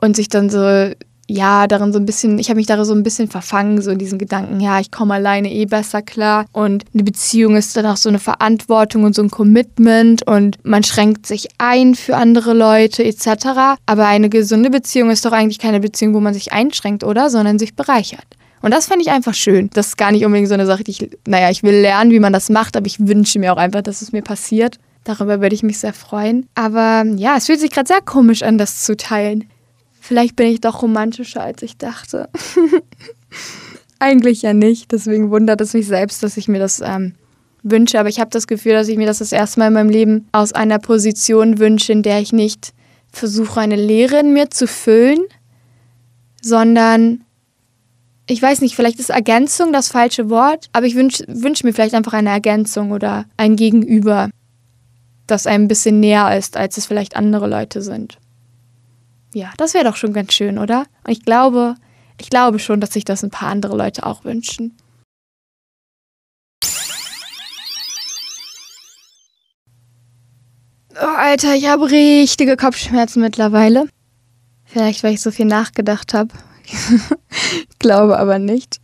und 0.00 0.16
sich 0.16 0.28
dann 0.28 0.50
so 0.50 0.92
ja, 1.28 1.66
darin 1.66 1.92
so 1.92 1.98
ein 1.98 2.06
bisschen, 2.06 2.38
ich 2.38 2.48
habe 2.48 2.56
mich 2.56 2.66
darin 2.66 2.84
so 2.84 2.94
ein 2.94 3.02
bisschen 3.02 3.28
verfangen, 3.28 3.82
so 3.82 3.90
in 3.90 3.98
diesen 3.98 4.18
Gedanken, 4.18 4.60
ja, 4.60 4.78
ich 4.78 4.90
komme 4.90 5.14
alleine 5.14 5.52
eh 5.52 5.66
besser 5.66 6.02
klar. 6.02 6.46
Und 6.52 6.84
eine 6.94 7.02
Beziehung 7.02 7.56
ist 7.56 7.76
dann 7.76 7.86
auch 7.86 7.96
so 7.96 8.08
eine 8.08 8.20
Verantwortung 8.20 9.04
und 9.04 9.14
so 9.14 9.22
ein 9.22 9.30
Commitment 9.30 10.26
und 10.26 10.58
man 10.64 10.84
schränkt 10.84 11.26
sich 11.26 11.48
ein 11.58 11.94
für 11.94 12.16
andere 12.16 12.54
Leute 12.54 13.04
etc. 13.04 13.78
Aber 13.86 14.06
eine 14.06 14.28
gesunde 14.28 14.70
Beziehung 14.70 15.10
ist 15.10 15.24
doch 15.24 15.32
eigentlich 15.32 15.58
keine 15.58 15.80
Beziehung, 15.80 16.14
wo 16.14 16.20
man 16.20 16.34
sich 16.34 16.52
einschränkt, 16.52 17.02
oder? 17.02 17.28
Sondern 17.28 17.58
sich 17.58 17.74
bereichert. 17.74 18.26
Und 18.62 18.72
das 18.72 18.86
fände 18.86 19.02
ich 19.02 19.10
einfach 19.10 19.34
schön. 19.34 19.68
Das 19.74 19.88
ist 19.88 19.98
gar 19.98 20.12
nicht 20.12 20.24
unbedingt 20.24 20.48
so 20.48 20.54
eine 20.54 20.66
Sache, 20.66 20.84
die 20.84 20.90
ich, 20.92 21.10
naja, 21.26 21.50
ich 21.50 21.62
will 21.62 21.74
lernen, 21.74 22.10
wie 22.10 22.20
man 22.20 22.32
das 22.32 22.50
macht, 22.50 22.76
aber 22.76 22.86
ich 22.86 23.06
wünsche 23.06 23.38
mir 23.38 23.52
auch 23.52 23.58
einfach, 23.58 23.82
dass 23.82 24.02
es 24.02 24.12
mir 24.12 24.22
passiert. 24.22 24.78
Darüber 25.04 25.40
würde 25.40 25.54
ich 25.54 25.62
mich 25.62 25.78
sehr 25.78 25.92
freuen. 25.92 26.48
Aber 26.54 27.04
ja, 27.16 27.36
es 27.36 27.46
fühlt 27.46 27.60
sich 27.60 27.70
gerade 27.70 27.86
sehr 27.86 28.00
komisch 28.00 28.42
an, 28.42 28.58
das 28.58 28.82
zu 28.82 28.96
teilen. 28.96 29.44
Vielleicht 30.06 30.36
bin 30.36 30.46
ich 30.46 30.60
doch 30.60 30.82
romantischer, 30.82 31.42
als 31.42 31.62
ich 31.62 31.78
dachte. 31.78 32.28
Eigentlich 33.98 34.42
ja 34.42 34.52
nicht. 34.52 34.92
Deswegen 34.92 35.32
wundert 35.32 35.60
es 35.60 35.74
mich 35.74 35.88
selbst, 35.88 36.22
dass 36.22 36.36
ich 36.36 36.46
mir 36.46 36.60
das 36.60 36.80
ähm, 36.80 37.16
wünsche. 37.64 37.98
Aber 37.98 38.08
ich 38.08 38.20
habe 38.20 38.30
das 38.30 38.46
Gefühl, 38.46 38.74
dass 38.74 38.86
ich 38.86 38.98
mir 38.98 39.06
das 39.08 39.18
das 39.18 39.32
erste 39.32 39.58
Mal 39.58 39.66
in 39.66 39.72
meinem 39.72 39.90
Leben 39.90 40.28
aus 40.30 40.52
einer 40.52 40.78
Position 40.78 41.58
wünsche, 41.58 41.90
in 41.90 42.04
der 42.04 42.20
ich 42.20 42.32
nicht 42.32 42.72
versuche, 43.10 43.58
eine 43.58 43.74
Lehre 43.74 44.20
in 44.20 44.32
mir 44.32 44.48
zu 44.48 44.68
füllen, 44.68 45.18
sondern 46.40 47.24
ich 48.28 48.40
weiß 48.40 48.60
nicht, 48.60 48.76
vielleicht 48.76 49.00
ist 49.00 49.10
Ergänzung 49.10 49.72
das 49.72 49.88
falsche 49.88 50.30
Wort, 50.30 50.68
aber 50.72 50.86
ich 50.86 50.94
wünsche 50.94 51.24
wünsch 51.26 51.64
mir 51.64 51.72
vielleicht 51.72 51.96
einfach 51.96 52.12
eine 52.12 52.30
Ergänzung 52.30 52.92
oder 52.92 53.24
ein 53.36 53.56
Gegenüber, 53.56 54.30
das 55.26 55.48
einem 55.48 55.64
ein 55.64 55.68
bisschen 55.68 55.98
näher 55.98 56.38
ist, 56.38 56.56
als 56.56 56.76
es 56.76 56.86
vielleicht 56.86 57.16
andere 57.16 57.48
Leute 57.48 57.82
sind. 57.82 58.18
Ja, 59.36 59.52
das 59.58 59.74
wäre 59.74 59.84
doch 59.84 59.96
schon 59.96 60.14
ganz 60.14 60.32
schön, 60.32 60.56
oder? 60.56 60.86
Und 61.04 61.12
ich 61.12 61.22
glaube, 61.22 61.74
ich 62.18 62.30
glaube 62.30 62.58
schon, 62.58 62.80
dass 62.80 62.94
sich 62.94 63.04
das 63.04 63.22
ein 63.22 63.28
paar 63.28 63.50
andere 63.50 63.76
Leute 63.76 64.06
auch 64.06 64.24
wünschen. 64.24 64.74
Oh, 70.94 71.16
Alter, 71.18 71.54
ich 71.54 71.68
habe 71.68 71.90
richtige 71.90 72.56
Kopfschmerzen 72.56 73.20
mittlerweile. 73.20 73.86
Vielleicht, 74.64 75.02
weil 75.02 75.12
ich 75.12 75.20
so 75.20 75.30
viel 75.30 75.44
nachgedacht 75.44 76.14
habe. 76.14 76.32
ich 76.64 76.78
glaube 77.78 78.18
aber 78.18 78.38
nicht. 78.38 78.80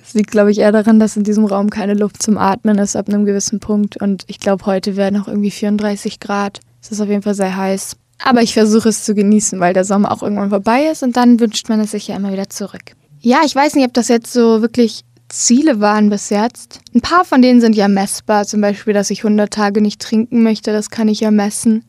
Es 0.00 0.14
liegt, 0.14 0.30
glaube 0.30 0.52
ich, 0.52 0.58
eher 0.58 0.70
daran, 0.70 1.00
dass 1.00 1.16
in 1.16 1.24
diesem 1.24 1.44
Raum 1.44 1.70
keine 1.70 1.94
Luft 1.94 2.22
zum 2.22 2.38
Atmen 2.38 2.78
ist 2.78 2.94
ab 2.94 3.08
einem 3.08 3.24
gewissen 3.24 3.58
Punkt. 3.58 3.96
Und 4.00 4.22
ich 4.28 4.38
glaube, 4.38 4.64
heute 4.64 4.94
werden 4.94 5.20
auch 5.20 5.26
irgendwie 5.26 5.50
34 5.50 6.20
Grad. 6.20 6.60
Es 6.80 6.92
ist 6.92 7.00
auf 7.00 7.08
jeden 7.08 7.22
Fall 7.22 7.34
sehr 7.34 7.56
heiß. 7.56 7.96
Aber 8.24 8.42
ich 8.42 8.52
versuche 8.52 8.88
es 8.88 9.04
zu 9.04 9.14
genießen, 9.14 9.60
weil 9.60 9.74
der 9.74 9.84
Sommer 9.84 10.12
auch 10.12 10.22
irgendwann 10.22 10.50
vorbei 10.50 10.86
ist 10.86 11.02
und 11.02 11.16
dann 11.16 11.40
wünscht 11.40 11.68
man 11.68 11.80
es 11.80 11.92
sich 11.92 12.08
ja 12.08 12.16
immer 12.16 12.32
wieder 12.32 12.50
zurück. 12.50 12.94
Ja, 13.20 13.40
ich 13.44 13.54
weiß 13.54 13.74
nicht, 13.74 13.86
ob 13.86 13.94
das 13.94 14.08
jetzt 14.08 14.32
so 14.32 14.62
wirklich 14.62 15.02
Ziele 15.28 15.80
waren 15.80 16.08
bis 16.08 16.30
jetzt. 16.30 16.80
Ein 16.94 17.00
paar 17.00 17.24
von 17.24 17.42
denen 17.42 17.60
sind 17.60 17.76
ja 17.76 17.88
messbar, 17.88 18.46
zum 18.46 18.60
Beispiel, 18.60 18.94
dass 18.94 19.10
ich 19.10 19.20
100 19.20 19.52
Tage 19.52 19.80
nicht 19.80 20.00
trinken 20.00 20.42
möchte, 20.42 20.72
das 20.72 20.90
kann 20.90 21.08
ich 21.08 21.20
ja 21.20 21.30
messen. 21.30 21.84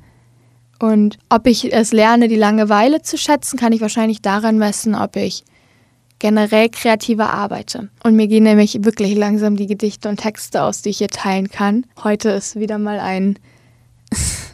Und 0.79 1.17
ob 1.29 1.45
ich 1.47 1.73
es 1.73 1.91
lerne, 1.91 2.27
die 2.27 2.35
Langeweile 2.35 3.01
zu 3.01 3.17
schätzen, 3.17 3.57
kann 3.57 3.73
ich 3.73 3.81
wahrscheinlich 3.81 4.21
daran 4.21 4.57
messen, 4.57 4.95
ob 4.95 5.15
ich 5.15 5.43
generell 6.19 6.69
kreativer 6.69 7.31
arbeite. 7.31 7.89
Und 8.03 8.15
mir 8.15 8.27
gehen 8.27 8.43
nämlich 8.43 8.83
wirklich 8.83 9.15
langsam 9.15 9.55
die 9.55 9.67
Gedichte 9.67 10.09
und 10.09 10.17
Texte 10.17 10.63
aus, 10.63 10.81
die 10.81 10.89
ich 10.89 10.97
hier 10.97 11.07
teilen 11.07 11.49
kann. 11.49 11.85
Heute 12.03 12.29
ist 12.29 12.57
wieder 12.57 12.77
mal 12.77 12.99
ein 12.99 13.39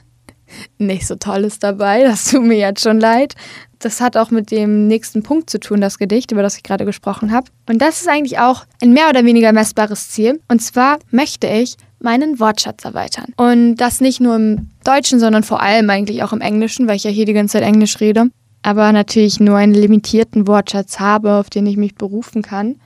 nicht 0.77 1.07
so 1.07 1.15
tolles 1.15 1.59
dabei, 1.59 2.03
das 2.03 2.25
tut 2.31 2.43
mir 2.43 2.57
jetzt 2.57 2.81
schon 2.81 2.99
leid. 2.99 3.35
Das 3.79 4.01
hat 4.01 4.17
auch 4.17 4.31
mit 4.31 4.51
dem 4.51 4.87
nächsten 4.87 5.21
Punkt 5.21 5.49
zu 5.49 5.59
tun, 5.59 5.81
das 5.81 5.99
Gedicht, 5.99 6.31
über 6.31 6.41
das 6.41 6.57
ich 6.57 6.63
gerade 6.63 6.85
gesprochen 6.85 7.31
habe. 7.31 7.47
Und 7.69 7.81
das 7.81 8.01
ist 8.01 8.09
eigentlich 8.09 8.39
auch 8.39 8.65
ein 8.81 8.93
mehr 8.93 9.09
oder 9.09 9.23
weniger 9.25 9.53
messbares 9.53 10.09
Ziel. 10.09 10.41
Und 10.47 10.61
zwar 10.61 10.97
möchte 11.11 11.47
ich 11.47 11.75
meinen 11.99 12.39
Wortschatz 12.39 12.85
erweitern. 12.85 13.33
Und 13.37 13.75
das 13.77 14.01
nicht 14.01 14.21
nur 14.21 14.35
im 14.35 14.69
Deutschen, 14.83 15.19
sondern 15.19 15.43
vor 15.43 15.61
allem 15.61 15.89
eigentlich 15.89 16.23
auch 16.23 16.33
im 16.33 16.41
Englischen, 16.41 16.87
weil 16.87 16.95
ich 16.95 17.03
ja 17.03 17.11
hier 17.11 17.25
die 17.25 17.33
ganze 17.33 17.53
Zeit 17.53 17.63
Englisch 17.63 17.99
rede. 17.99 18.29
Aber 18.63 18.91
natürlich 18.91 19.39
nur 19.39 19.57
einen 19.57 19.73
limitierten 19.73 20.47
Wortschatz 20.47 20.99
habe, 20.99 21.33
auf 21.33 21.49
den 21.49 21.67
ich 21.67 21.77
mich 21.77 21.95
berufen 21.95 22.41
kann. 22.41 22.77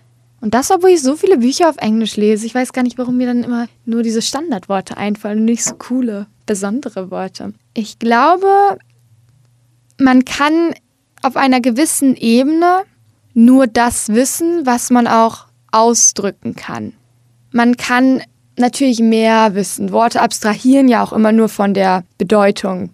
Und 0.41 0.53
das, 0.53 0.71
obwohl 0.71 0.91
ich 0.91 1.01
so 1.01 1.15
viele 1.15 1.37
Bücher 1.37 1.69
auf 1.69 1.77
Englisch 1.77 2.15
lese. 2.15 2.45
Ich 2.45 2.55
weiß 2.55 2.73
gar 2.73 2.83
nicht, 2.83 2.97
warum 2.97 3.17
mir 3.17 3.27
dann 3.27 3.43
immer 3.43 3.67
nur 3.85 4.03
diese 4.03 4.21
Standardworte 4.21 4.97
einfallen 4.97 5.39
und 5.39 5.45
nicht 5.45 5.63
so 5.63 5.75
coole, 5.75 6.27
besondere 6.49 7.11
Worte. 7.11 7.53
Ich 7.75 7.99
glaube, 7.99 8.79
man 9.99 10.25
kann 10.25 10.73
auf 11.21 11.37
einer 11.37 11.61
gewissen 11.61 12.15
Ebene 12.15 12.81
nur 13.35 13.67
das 13.67 14.09
wissen, 14.09 14.65
was 14.65 14.89
man 14.89 15.05
auch 15.05 15.45
ausdrücken 15.71 16.55
kann. 16.55 16.93
Man 17.51 17.77
kann 17.77 18.23
natürlich 18.57 18.99
mehr 18.99 19.53
wissen. 19.53 19.91
Worte 19.91 20.23
abstrahieren 20.23 20.87
ja 20.87 21.03
auch 21.03 21.13
immer 21.13 21.31
nur 21.31 21.49
von 21.49 21.75
der 21.75 22.03
Bedeutung, 22.17 22.89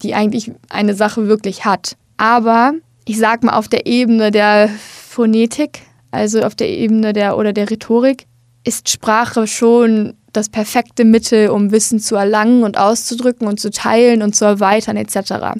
die 0.00 0.14
eigentlich 0.14 0.52
eine 0.70 0.94
Sache 0.94 1.28
wirklich 1.28 1.66
hat. 1.66 1.98
Aber 2.16 2.72
ich 3.04 3.18
sag 3.18 3.44
mal, 3.44 3.58
auf 3.58 3.68
der 3.68 3.84
Ebene 3.84 4.30
der 4.30 4.70
Phonetik, 4.70 5.82
also 6.12 6.40
auf 6.40 6.54
der 6.54 6.70
Ebene 6.70 7.12
der 7.12 7.36
oder 7.36 7.52
der 7.52 7.70
Rhetorik, 7.70 8.26
ist 8.64 8.88
Sprache 8.88 9.46
schon 9.46 10.14
das 10.36 10.48
perfekte 10.48 11.04
Mittel, 11.04 11.48
um 11.48 11.72
Wissen 11.72 11.98
zu 11.98 12.16
erlangen 12.16 12.62
und 12.62 12.78
auszudrücken 12.78 13.48
und 13.48 13.58
zu 13.58 13.70
teilen 13.70 14.22
und 14.22 14.36
zu 14.36 14.44
erweitern 14.44 14.96
etc. 14.96 15.58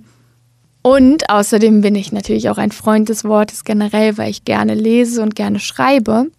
Und 0.83 1.29
außerdem 1.31 1.81
bin 1.81 1.95
ich 1.95 2.13
natürlich 2.13 2.49
auch 2.49 2.59
ein 2.59 2.71
Freund 2.71 3.09
des 3.09 3.25
Wortes 3.25 3.65
generell, 3.65 4.19
weil 4.19 4.31
ich 4.31 4.45
gerne 4.45 4.75
lese 4.75 5.23
und 5.23 5.35
gerne 5.35 5.59
schreibe. 5.59 6.31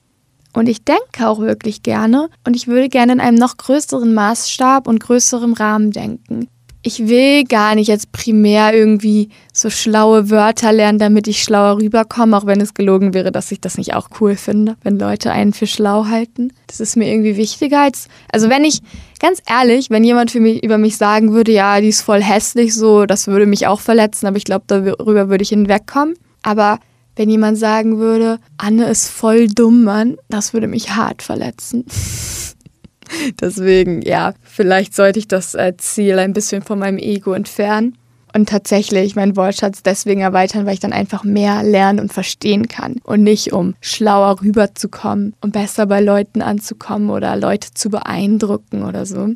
Und 0.54 0.70
ich 0.70 0.84
denke 0.84 1.28
auch 1.28 1.40
wirklich 1.40 1.84
gerne 1.84 2.30
und 2.46 2.56
ich 2.56 2.68
würde 2.68 2.90
gerne 2.90 3.14
in 3.14 3.20
einem 3.20 3.38
noch 3.38 3.58
größeren 3.58 4.14
Maßstab 4.14 4.88
und 4.88 5.00
größerem 5.00 5.54
Rahmen 5.54 5.92
denken. 5.92 6.48
Ich 6.88 7.10
will 7.10 7.44
gar 7.44 7.76
nicht 7.76 7.90
jetzt 7.90 8.14
primär 8.14 8.74
irgendwie 8.74 9.28
so 9.52 9.70
schlaue 9.70 10.30
Wörter 10.30 10.72
lernen, 10.72 11.00
damit 11.00 11.28
ich 11.28 11.44
schlauer 11.44 11.80
rüberkomme, 11.80 12.38
auch 12.38 12.46
wenn 12.46 12.62
es 12.62 12.76
gelogen 12.76 13.14
wäre, 13.14 13.34
dass 13.34 13.52
ich 13.52 13.60
das 13.60 13.78
nicht 13.78 13.94
auch 13.94 14.08
cool 14.22 14.38
finde, 14.38 14.78
wenn 14.84 14.98
Leute 14.98 15.34
einen 15.34 15.52
für 15.52 15.68
schlau 15.68 16.06
halten. 16.06 16.54
Das 16.66 16.80
ist 16.80 16.96
mir 16.96 17.12
irgendwie 17.12 17.36
wichtiger 17.36 17.82
als, 17.82 18.08
also 18.32 18.50
wenn 18.50 18.64
ich, 18.64 18.80
ganz 19.20 19.42
ehrlich, 19.50 19.90
wenn 19.90 20.06
jemand 20.06 20.32
für 20.32 20.40
mich, 20.40 20.64
über 20.64 20.78
mich 20.78 20.96
sagen 20.96 21.34
würde, 21.34 21.52
ja, 21.52 21.82
die 21.82 21.90
ist 21.90 22.04
voll 22.04 22.24
hässlich, 22.24 22.74
so, 22.74 23.06
das 23.06 23.28
würde 23.28 23.48
mich 23.48 23.68
auch 23.68 23.82
verletzen, 23.82 24.26
aber 24.26 24.38
ich 24.38 24.46
glaube, 24.46 24.64
darüber 24.68 25.28
würde 25.28 25.42
ich 25.42 25.50
hinwegkommen. 25.50 26.16
Aber 26.42 26.80
wenn 27.18 27.30
jemand 27.30 27.58
sagen 27.58 27.98
würde, 27.98 28.40
Anne 28.58 28.86
ist 28.86 29.10
voll 29.10 29.50
dumm, 29.50 29.84
Mann, 29.84 30.16
das 30.30 30.54
würde 30.54 30.68
mich 30.68 30.92
hart 30.92 31.22
verletzen. 31.22 31.84
Deswegen, 33.42 34.02
ja, 34.04 34.34
vielleicht 34.58 34.96
sollte 34.96 35.20
ich 35.20 35.28
das 35.28 35.54
äh, 35.54 35.78
Ziel 35.78 36.18
ein 36.18 36.34
bisschen 36.34 36.64
von 36.64 36.80
meinem 36.80 36.98
Ego 36.98 37.34
entfernen 37.34 37.96
und 38.34 38.50
tatsächlich 38.50 39.16
meinen 39.16 39.38
Wortschatz 39.38 39.84
deswegen 39.84 40.22
erweitern, 40.22 40.66
weil 40.66 40.74
ich 40.74 40.80
dann 40.80 40.94
einfach 40.94 41.24
mehr 41.24 41.62
lernen 41.62 42.00
und 42.00 42.12
verstehen 42.12 42.68
kann 42.68 42.96
und 43.04 43.22
nicht 43.22 43.54
um 43.54 43.76
schlauer 43.82 44.42
rüberzukommen 44.42 45.36
und 45.42 45.54
besser 45.54 45.86
bei 45.86 46.02
Leuten 46.02 46.42
anzukommen 46.42 47.12
oder 47.12 47.36
Leute 47.36 47.70
zu 47.76 47.90
beeindrucken 47.90 48.84
oder 48.84 49.06
so. 49.06 49.30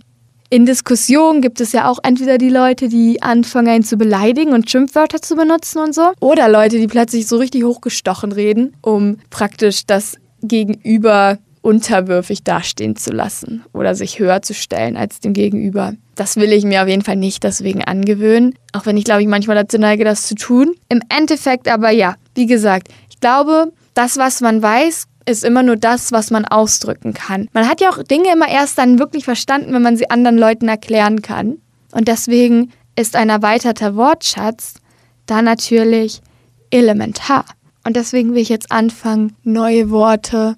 In 0.49 0.65
Diskussionen 0.65 1.41
gibt 1.41 1.61
es 1.61 1.71
ja 1.71 1.87
auch 1.89 1.99
entweder 2.01 2.39
die 2.39 2.49
Leute, 2.49 2.89
die 2.89 3.21
anfangen, 3.21 3.69
einen 3.69 3.83
zu 3.83 3.97
beleidigen 3.97 4.53
und 4.53 4.69
Schimpfwörter 4.69 5.21
zu 5.21 5.35
benutzen 5.35 5.79
und 5.79 5.93
so, 5.93 6.11
oder 6.19 6.49
Leute, 6.49 6.79
die 6.79 6.87
plötzlich 6.87 7.27
so 7.27 7.37
richtig 7.37 7.63
hochgestochen 7.63 8.31
reden, 8.31 8.75
um 8.81 9.17
praktisch 9.29 9.85
das 9.85 10.17
Gegenüber 10.41 11.37
unterwürfig 11.61 12.43
dastehen 12.43 12.95
zu 12.95 13.11
lassen 13.11 13.63
oder 13.73 13.95
sich 13.95 14.19
höher 14.19 14.41
zu 14.41 14.53
stellen 14.53 14.97
als 14.97 15.19
dem 15.19 15.33
Gegenüber. 15.33 15.93
Das 16.15 16.35
will 16.35 16.51
ich 16.51 16.63
mir 16.63 16.81
auf 16.81 16.87
jeden 16.87 17.03
Fall 17.03 17.15
nicht 17.15 17.43
deswegen 17.43 17.83
angewöhnen, 17.83 18.55
auch 18.73 18.85
wenn 18.85 18.97
ich 18.97 19.03
glaube 19.03 19.21
ich 19.21 19.27
manchmal 19.27 19.55
dazu 19.55 19.77
neige, 19.77 20.03
das 20.03 20.27
zu 20.27 20.35
tun. 20.35 20.75
Im 20.89 21.01
Endeffekt 21.09 21.67
aber 21.67 21.91
ja, 21.91 22.15
wie 22.35 22.47
gesagt, 22.47 22.87
ich 23.09 23.19
glaube, 23.19 23.71
das, 23.93 24.17
was 24.17 24.41
man 24.41 24.61
weiß, 24.61 25.07
ist 25.25 25.43
immer 25.43 25.63
nur 25.63 25.75
das, 25.75 26.11
was 26.11 26.31
man 26.31 26.45
ausdrücken 26.45 27.13
kann. 27.13 27.47
Man 27.53 27.67
hat 27.67 27.81
ja 27.81 27.89
auch 27.89 28.01
Dinge 28.03 28.33
immer 28.33 28.49
erst 28.49 28.77
dann 28.77 28.99
wirklich 28.99 29.25
verstanden, 29.25 29.73
wenn 29.73 29.81
man 29.81 29.97
sie 29.97 30.09
anderen 30.09 30.37
Leuten 30.37 30.67
erklären 30.67 31.21
kann. 31.21 31.57
Und 31.91 32.07
deswegen 32.07 32.71
ist 32.95 33.15
ein 33.15 33.29
erweiterter 33.29 33.95
Wortschatz 33.95 34.75
da 35.25 35.41
natürlich 35.41 36.21
elementar. 36.71 37.45
Und 37.85 37.95
deswegen 37.95 38.33
will 38.33 38.41
ich 38.41 38.49
jetzt 38.49 38.71
anfangen, 38.71 39.35
neue 39.43 39.89
Worte 39.89 40.57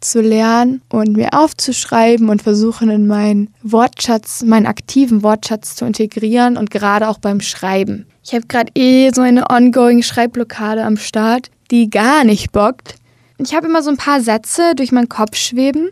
zu 0.00 0.20
lernen 0.20 0.82
und 0.88 1.16
mir 1.16 1.32
aufzuschreiben 1.32 2.28
und 2.28 2.42
versuchen 2.42 2.90
in 2.90 3.06
meinen 3.06 3.52
Wortschatz, 3.62 4.42
meinen 4.42 4.66
aktiven 4.66 5.22
Wortschatz 5.22 5.76
zu 5.76 5.84
integrieren 5.84 6.56
und 6.56 6.70
gerade 6.70 7.08
auch 7.08 7.18
beim 7.18 7.40
Schreiben. 7.40 8.06
Ich 8.24 8.34
habe 8.34 8.46
gerade 8.46 8.72
eh 8.74 9.10
so 9.12 9.22
eine 9.22 9.50
ongoing 9.50 10.02
Schreibblockade 10.02 10.84
am 10.84 10.96
Start, 10.96 11.50
die 11.70 11.90
gar 11.90 12.24
nicht 12.24 12.52
bockt, 12.52 12.96
ich 13.42 13.54
habe 13.54 13.66
immer 13.66 13.82
so 13.82 13.90
ein 13.90 13.96
paar 13.96 14.20
Sätze 14.20 14.74
durch 14.74 14.92
meinen 14.92 15.08
Kopf 15.08 15.36
schweben 15.36 15.90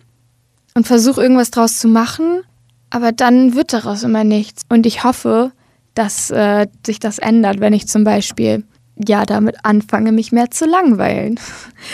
und 0.75 0.87
versuche 0.87 1.23
irgendwas 1.23 1.51
draus 1.51 1.79
zu 1.79 1.89
machen, 1.89 2.43
aber 2.91 3.11
dann 3.13 3.55
wird 3.55 3.73
daraus 3.73 4.03
immer 4.03 4.23
nichts. 4.23 4.63
Und 4.69 4.85
ich 4.85 5.03
hoffe, 5.03 5.53
dass 5.95 6.31
äh, 6.31 6.67
sich 6.85 7.01
das 7.01 7.19
ändert, 7.19 7.61
wenn 7.61 7.73
ich 7.73 7.89
zum 7.89 8.05
Beispiel 8.05 8.65
ja 9.07 9.25
damit 9.25 9.57
anfange, 9.65 10.13
mich 10.13 10.33
mehr 10.33 10.51
zu 10.51 10.67
langweilen. 10.67 11.39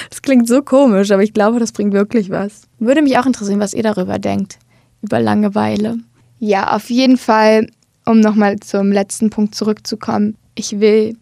Das 0.08 0.22
klingt 0.22 0.48
so 0.48 0.62
komisch, 0.62 1.10
aber 1.10 1.22
ich 1.22 1.34
glaube, 1.34 1.58
das 1.58 1.72
bringt 1.72 1.92
wirklich 1.92 2.30
was. 2.30 2.62
Würde 2.78 3.02
mich 3.02 3.18
auch 3.18 3.26
interessieren, 3.26 3.60
was 3.60 3.74
ihr 3.74 3.82
darüber 3.82 4.18
denkt, 4.18 4.58
über 5.02 5.20
Langeweile. 5.20 5.98
Ja, 6.38 6.74
auf 6.74 6.88
jeden 6.88 7.18
Fall, 7.18 7.66
um 8.06 8.20
nochmal 8.20 8.58
zum 8.60 8.90
letzten 8.90 9.28
Punkt 9.28 9.54
zurückzukommen. 9.54 10.36
Ich 10.54 10.80
will 10.80 11.16